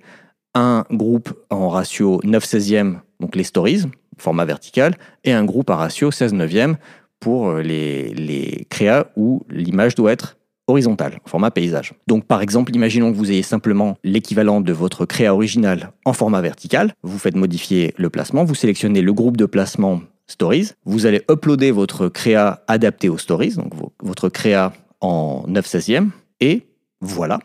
un 0.56 0.84
groupe 0.90 1.32
en 1.50 1.68
ratio 1.68 2.20
9 2.24 2.44
16e, 2.44 2.96
donc 3.20 3.36
les 3.36 3.44
stories, 3.44 3.84
format 4.18 4.44
vertical, 4.44 4.96
et 5.24 5.32
un 5.32 5.44
groupe 5.44 5.70
à 5.70 5.76
ratio 5.76 6.10
16 6.10 6.32
neuvième 6.32 6.76
pour 7.20 7.50
euh, 7.50 7.62
les, 7.62 8.14
les 8.14 8.66
créas 8.70 9.06
où 9.16 9.42
l'image 9.50 9.94
doit 9.94 10.12
être 10.12 10.36
horizontale, 10.66 11.20
format 11.26 11.50
paysage. 11.50 11.92
Donc 12.06 12.24
par 12.24 12.42
exemple, 12.42 12.74
imaginons 12.74 13.12
que 13.12 13.16
vous 13.16 13.30
ayez 13.30 13.42
simplement 13.42 13.96
l'équivalent 14.02 14.60
de 14.60 14.72
votre 14.72 15.04
créa 15.04 15.34
original 15.34 15.92
en 16.04 16.12
format 16.12 16.40
vertical, 16.40 16.92
vous 17.02 17.18
faites 17.18 17.36
modifier 17.36 17.94
le 17.96 18.10
placement, 18.10 18.44
vous 18.44 18.54
sélectionnez 18.54 19.02
le 19.02 19.12
groupe 19.12 19.36
de 19.36 19.46
placement 19.46 20.00
Stories, 20.28 20.72
vous 20.84 21.06
allez 21.06 21.22
uploader 21.30 21.70
votre 21.70 22.08
créa 22.08 22.64
adapté 22.66 23.08
aux 23.08 23.18
Stories, 23.18 23.54
donc 23.54 23.72
votre 24.02 24.28
créa 24.28 24.72
en 25.00 25.44
9 25.46 25.64
16e, 25.64 26.08
et 26.40 26.66
voilà, 27.00 27.38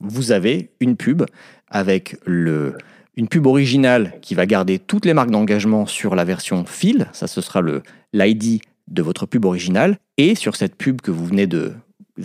vous 0.00 0.32
avez 0.32 0.70
une 0.80 0.96
pub 0.96 1.24
avec 1.68 2.16
le, 2.24 2.76
une 3.16 3.28
pub 3.28 3.46
originale 3.46 4.14
qui 4.22 4.34
va 4.34 4.46
garder 4.46 4.78
toutes 4.78 5.04
les 5.04 5.14
marques 5.14 5.30
d'engagement 5.30 5.86
sur 5.86 6.14
la 6.14 6.24
version 6.24 6.64
fil, 6.64 7.08
ça 7.12 7.26
ce 7.26 7.40
sera 7.40 7.60
le 7.60 7.82
l'ID 8.12 8.62
de 8.86 9.02
votre 9.02 9.26
pub 9.26 9.44
originale, 9.44 9.98
et 10.16 10.34
sur 10.34 10.56
cette 10.56 10.76
pub 10.76 11.00
que 11.00 11.10
vous 11.10 11.26
venez 11.26 11.46
de, 11.46 11.74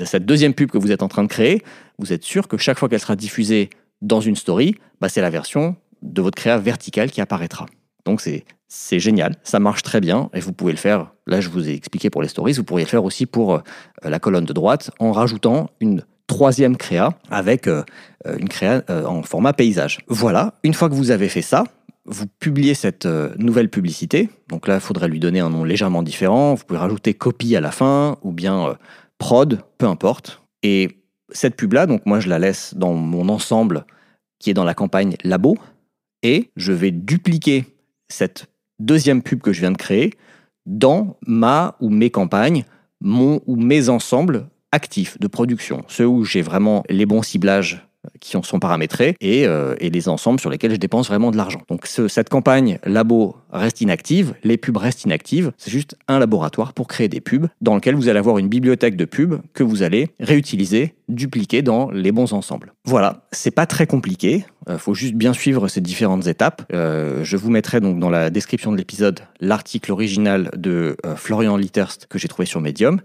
cette 0.05 0.25
deuxième 0.25 0.53
pub 0.53 0.71
que 0.71 0.77
vous 0.77 0.91
êtes 0.91 1.03
en 1.03 1.07
train 1.07 1.23
de 1.23 1.27
créer, 1.27 1.61
vous 1.99 2.13
êtes 2.13 2.23
sûr 2.23 2.47
que 2.47 2.57
chaque 2.57 2.79
fois 2.79 2.87
qu'elle 2.87 3.01
sera 3.01 3.15
diffusée 3.15 3.69
dans 4.01 4.21
une 4.21 4.35
story, 4.35 4.75
bah, 5.01 5.09
c'est 5.09 5.21
la 5.21 5.29
version 5.29 5.75
de 6.01 6.21
votre 6.21 6.35
créa 6.35 6.57
verticale 6.57 7.11
qui 7.11 7.21
apparaîtra. 7.21 7.65
Donc 8.05 8.21
c'est 8.21 8.45
c'est 8.75 8.99
génial, 8.99 9.35
ça 9.43 9.59
marche 9.59 9.83
très 9.83 10.01
bien 10.01 10.31
et 10.33 10.39
vous 10.39 10.51
pouvez 10.51 10.71
le 10.71 10.79
faire. 10.79 11.13
Là, 11.27 11.41
je 11.41 11.49
vous 11.49 11.69
ai 11.69 11.73
expliqué 11.73 12.09
pour 12.09 12.23
les 12.23 12.27
stories, 12.27 12.53
vous 12.53 12.63
pourriez 12.63 12.85
le 12.85 12.89
faire 12.89 13.03
aussi 13.03 13.27
pour 13.27 13.53
euh, 13.53 13.59
la 14.01 14.17
colonne 14.17 14.45
de 14.45 14.53
droite 14.53 14.89
en 14.97 15.11
rajoutant 15.11 15.69
une 15.79 16.03
troisième 16.27 16.77
créa 16.77 17.17
avec 17.29 17.67
euh, 17.67 17.83
euh, 18.25 18.37
une 18.37 18.49
créa 18.49 18.83
euh, 18.89 19.05
en 19.05 19.23
format 19.23 19.53
paysage. 19.53 19.99
Voilà, 20.07 20.55
une 20.63 20.73
fois 20.73 20.89
que 20.89 20.95
vous 20.95 21.11
avez 21.11 21.29
fait 21.29 21.41
ça, 21.41 21.63
vous 22.05 22.25
publiez 22.27 22.73
cette 22.73 23.05
nouvelle 23.37 23.69
publicité. 23.69 24.29
Donc 24.49 24.67
là, 24.67 24.75
il 24.75 24.81
faudrait 24.81 25.07
lui 25.07 25.21
donner 25.21 25.39
un 25.39 25.49
nom 25.49 25.63
légèrement 25.63 26.03
différent. 26.03 26.53
Vous 26.53 26.65
pouvez 26.65 26.79
rajouter 26.79 27.13
copie 27.13 27.55
à 27.55 27.61
la 27.61 27.71
fin 27.71 28.17
ou 28.23 28.33
bien 28.33 28.77
prod, 29.19 29.61
peu 29.77 29.85
importe. 29.85 30.41
Et 30.63 30.99
cette 31.31 31.55
pub-là, 31.55 31.85
donc 31.85 32.05
moi 32.05 32.19
je 32.19 32.27
la 32.27 32.39
laisse 32.39 32.73
dans 32.75 32.93
mon 32.93 33.29
ensemble 33.29 33.85
qui 34.37 34.49
est 34.49 34.53
dans 34.53 34.65
la 34.65 34.73
campagne 34.73 35.15
Labo 35.23 35.57
et 36.23 36.51
je 36.57 36.73
vais 36.73 36.91
dupliquer 36.91 37.65
cette 38.09 38.47
deuxième 38.79 39.21
pub 39.21 39.41
que 39.41 39.53
je 39.53 39.61
viens 39.61 39.71
de 39.71 39.77
créer 39.77 40.13
dans 40.65 41.17
ma 41.25 41.77
ou 41.79 41.89
mes 41.89 42.09
campagnes, 42.09 42.65
mon 42.99 43.41
ou 43.45 43.55
mes 43.55 43.87
ensembles 43.87 44.47
actifs 44.73 45.17
de 45.19 45.27
production, 45.27 45.85
ceux 45.87 46.07
où 46.07 46.25
j'ai 46.25 46.41
vraiment 46.41 46.83
les 46.89 47.05
bons 47.05 47.21
ciblages 47.21 47.85
qui 48.19 48.37
sont 48.43 48.59
paramétrés 48.59 49.15
et, 49.21 49.47
euh, 49.47 49.75
les 49.79 50.09
ensembles 50.09 50.39
sur 50.39 50.49
lesquels 50.49 50.71
je 50.71 50.77
dépense 50.77 51.07
vraiment 51.07 51.31
de 51.31 51.37
l'argent. 51.37 51.61
Donc 51.69 51.85
cette 51.85 52.29
campagne 52.29 52.79
labo 52.85 53.35
reste 53.51 53.81
inactive, 53.81 54.33
les 54.43 54.57
pubs 54.57 54.77
restent 54.77 55.03
inactives, 55.05 55.51
c'est 55.57 55.71
juste 55.71 55.95
un 56.07 56.19
laboratoire 56.19 56.73
pour 56.73 56.87
créer 56.87 57.07
des 57.07 57.21
pubs 57.21 57.47
dans 57.61 57.75
lequel 57.75 57.95
vous 57.95 58.09
allez 58.09 58.19
avoir 58.19 58.39
une 58.39 58.47
bibliothèque 58.47 58.95
de 58.95 59.05
pubs 59.05 59.39
que 59.53 59.63
vous 59.63 59.83
allez 59.83 60.09
réutiliser, 60.19 60.95
dupliquer 61.07 61.61
dans 61.61 61.91
les 61.91 62.11
bons 62.11 62.33
ensembles. 62.33 62.73
Voilà, 62.85 63.25
c'est 63.31 63.51
pas 63.51 63.65
très 63.65 63.85
compliqué, 63.85 64.45
il 64.67 64.73
euh, 64.73 64.77
faut 64.77 64.93
juste 64.93 65.13
bien 65.13 65.33
suivre 65.33 65.67
ces 65.67 65.81
différentes 65.81 66.27
étapes. 66.27 66.63
Euh, 66.73 67.23
je 67.23 67.37
vous 67.37 67.51
mettrai 67.51 67.79
donc 67.79 67.99
dans 67.99 68.09
la 68.09 68.29
description 68.29 68.71
de 68.71 68.77
l'épisode 68.77 69.19
l'article 69.39 69.91
original 69.91 70.49
de 70.55 70.97
Florian 71.15 71.57
Litterst 71.57 72.07
que 72.09 72.17
j'ai 72.17 72.27
trouvé 72.27 72.45
sur 72.45 72.61
Medium 72.61 72.99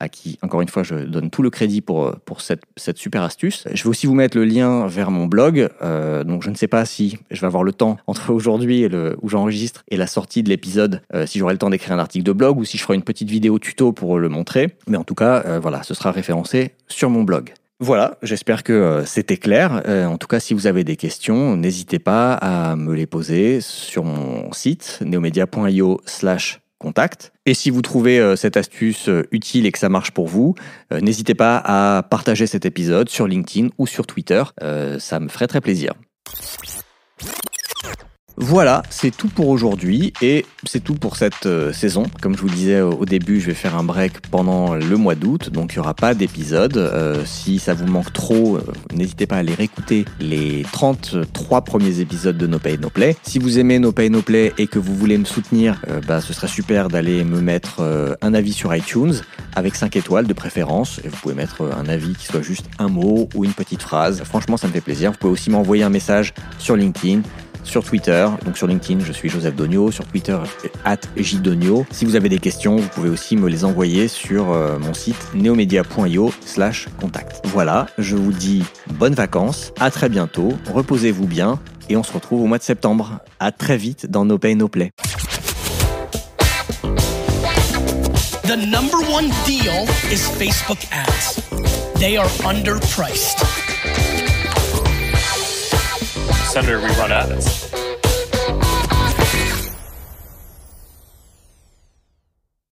à 0.00 0.08
qui, 0.08 0.38
encore 0.42 0.62
une 0.62 0.68
fois, 0.68 0.82
je 0.82 0.94
donne 0.94 1.30
tout 1.30 1.42
le 1.42 1.50
crédit 1.50 1.82
pour, 1.82 2.06
euh, 2.06 2.14
pour 2.24 2.40
cette, 2.40 2.62
cette 2.76 2.96
super 2.96 3.22
astuce. 3.22 3.64
Je 3.72 3.82
vais 3.84 3.88
aussi 3.90 4.06
vous 4.06 4.14
mettre 4.14 4.36
le 4.36 4.44
lien 4.44 4.86
vers 4.86 5.10
mon 5.10 5.26
blog. 5.26 5.68
Euh, 5.82 6.24
donc, 6.24 6.42
je 6.42 6.50
ne 6.50 6.54
sais 6.54 6.66
pas 6.66 6.84
si 6.86 7.18
je 7.30 7.40
vais 7.40 7.46
avoir 7.46 7.62
le 7.62 7.72
temps 7.72 7.98
entre 8.06 8.30
aujourd'hui 8.32 8.88
où 9.20 9.28
j'enregistre 9.28 9.84
et 9.88 9.96
la 9.96 10.06
sortie 10.06 10.42
de 10.42 10.48
l'épisode, 10.48 11.02
euh, 11.14 11.26
si 11.26 11.38
j'aurai 11.38 11.52
le 11.52 11.58
temps 11.58 11.70
d'écrire 11.70 11.92
un 11.92 11.98
article 11.98 12.24
de 12.24 12.32
blog 12.32 12.58
ou 12.58 12.64
si 12.64 12.78
je 12.78 12.82
ferai 12.82 12.94
une 12.94 13.02
petite 13.02 13.28
vidéo 13.28 13.58
tuto 13.58 13.92
pour 13.92 14.18
le 14.18 14.28
montrer. 14.28 14.74
Mais 14.88 14.96
en 14.96 15.04
tout 15.04 15.14
cas, 15.14 15.58
voilà, 15.60 15.82
ce 15.82 15.92
sera 15.92 16.10
référencé 16.10 16.72
sur 16.88 17.10
mon 17.10 17.22
blog. 17.22 17.52
Voilà, 17.78 18.18
j'espère 18.22 18.62
que 18.62 19.02
c'était 19.04 19.36
clair. 19.36 19.82
en 19.86 20.16
tout 20.16 20.26
cas, 20.26 20.40
si 20.40 20.54
vous 20.54 20.66
avez 20.66 20.84
des 20.84 20.96
questions, 20.96 21.56
n'hésitez 21.56 21.98
pas 21.98 22.34
à 22.34 22.76
me 22.76 22.94
les 22.94 23.06
poser 23.06 23.60
sur 23.60 24.04
mon 24.04 24.52
site 24.52 24.98
neomedia.io 25.04 26.00
contact. 26.80 27.32
Et 27.46 27.54
si 27.54 27.70
vous 27.70 27.82
trouvez 27.82 28.18
euh, 28.18 28.34
cette 28.34 28.56
astuce 28.56 29.08
euh, 29.08 29.28
utile 29.30 29.66
et 29.66 29.72
que 29.72 29.78
ça 29.78 29.88
marche 29.88 30.10
pour 30.10 30.26
vous, 30.26 30.56
euh, 30.92 31.00
n'hésitez 31.00 31.34
pas 31.34 31.62
à 31.64 32.02
partager 32.02 32.48
cet 32.48 32.64
épisode 32.64 33.08
sur 33.08 33.28
LinkedIn 33.28 33.68
ou 33.78 33.86
sur 33.86 34.06
Twitter. 34.06 34.42
ça 34.98 35.20
me 35.20 35.28
ferait 35.28 35.46
très 35.46 35.60
plaisir. 35.60 35.92
Voilà, 38.42 38.82
c'est 38.88 39.14
tout 39.14 39.28
pour 39.28 39.50
aujourd'hui 39.50 40.14
et 40.22 40.46
c'est 40.64 40.82
tout 40.82 40.94
pour 40.94 41.16
cette 41.16 41.44
euh, 41.44 41.74
saison. 41.74 42.04
Comme 42.22 42.34
je 42.34 42.40
vous 42.40 42.48
disais 42.48 42.80
au 42.80 43.04
début, 43.04 43.38
je 43.38 43.46
vais 43.46 43.54
faire 43.54 43.76
un 43.76 43.84
break 43.84 44.22
pendant 44.30 44.74
le 44.74 44.96
mois 44.96 45.14
d'août, 45.14 45.50
donc 45.50 45.74
il 45.74 45.76
n'y 45.76 45.80
aura 45.80 45.92
pas 45.92 46.14
d'épisode. 46.14 46.78
Euh, 46.78 47.22
si 47.26 47.58
ça 47.58 47.74
vous 47.74 47.86
manque 47.86 48.14
trop, 48.14 48.56
euh, 48.56 48.62
n'hésitez 48.94 49.26
pas 49.26 49.36
à 49.36 49.40
aller 49.40 49.52
réécouter 49.52 50.06
les 50.20 50.64
33 50.72 51.60
premiers 51.60 52.00
épisodes 52.00 52.38
de 52.38 52.46
No 52.46 52.58
Pay 52.58 52.78
No 52.78 52.88
Play. 52.88 53.14
Si 53.22 53.38
vous 53.38 53.58
aimez 53.58 53.78
No 53.78 53.92
Pay 53.92 54.08
No 54.08 54.22
Play 54.22 54.54
et 54.56 54.66
que 54.66 54.78
vous 54.78 54.94
voulez 54.94 55.18
me 55.18 55.26
soutenir, 55.26 55.82
bah, 56.08 56.22
ce 56.22 56.32
serait 56.32 56.48
super 56.48 56.88
d'aller 56.88 57.24
me 57.24 57.42
mettre 57.42 58.16
un 58.22 58.34
avis 58.34 58.54
sur 58.54 58.74
iTunes 58.74 59.14
avec 59.54 59.76
5 59.76 59.94
étoiles 59.96 60.26
de 60.26 60.32
préférence. 60.32 60.98
Et 61.04 61.08
vous 61.08 61.16
pouvez 61.18 61.34
mettre 61.34 61.70
un 61.76 61.88
avis 61.88 62.14
qui 62.14 62.24
soit 62.24 62.42
juste 62.42 62.64
un 62.78 62.88
mot 62.88 63.28
ou 63.34 63.44
une 63.44 63.52
petite 63.52 63.82
phrase. 63.82 64.22
Franchement, 64.24 64.56
ça 64.56 64.66
me 64.66 64.72
fait 64.72 64.80
plaisir. 64.80 65.12
Vous 65.12 65.18
pouvez 65.18 65.32
aussi 65.32 65.50
m'envoyer 65.50 65.82
un 65.82 65.90
message 65.90 66.32
sur 66.58 66.74
LinkedIn 66.74 67.20
sur 67.64 67.84
Twitter. 67.84 68.28
Donc 68.44 68.56
sur 68.56 68.66
LinkedIn, 68.66 69.04
je 69.04 69.12
suis 69.12 69.28
Joseph 69.28 69.54
Donio. 69.54 69.90
Sur 69.90 70.04
Twitter, 70.06 70.38
at 70.84 70.98
jdonio. 71.16 71.86
Si 71.90 72.04
vous 72.04 72.16
avez 72.16 72.28
des 72.28 72.38
questions, 72.38 72.76
vous 72.76 72.88
pouvez 72.88 73.08
aussi 73.08 73.36
me 73.36 73.48
les 73.48 73.64
envoyer 73.64 74.08
sur 74.08 74.50
euh, 74.50 74.78
mon 74.78 74.94
site 74.94 75.34
neomedia.io 75.34 76.32
slash 76.44 76.88
contact. 77.00 77.40
Voilà, 77.46 77.86
je 77.98 78.16
vous 78.16 78.32
dis 78.32 78.62
bonnes 78.94 79.14
vacances, 79.14 79.72
à 79.80 79.90
très 79.90 80.08
bientôt, 80.08 80.52
reposez-vous 80.72 81.26
bien 81.26 81.58
et 81.88 81.96
on 81.96 82.02
se 82.02 82.12
retrouve 82.12 82.42
au 82.42 82.46
mois 82.46 82.58
de 82.58 82.62
septembre. 82.62 83.18
À 83.40 83.52
très 83.52 83.76
vite 83.76 84.06
dans 84.06 84.24
No 84.24 84.38
Pay 84.38 84.54
No 84.54 84.68
Play. 84.68 84.92
The 88.44 88.56
number 88.56 88.98
one 89.12 89.30
deal 89.46 89.86
is 90.10 90.28
Facebook 90.38 90.78
ads. 90.92 91.40
They 91.98 92.16
are 92.16 92.28
underpriced. 92.44 93.49
Senator, 96.50 96.80
we 96.80 96.88
run 96.98 97.12
ads. 97.12 97.69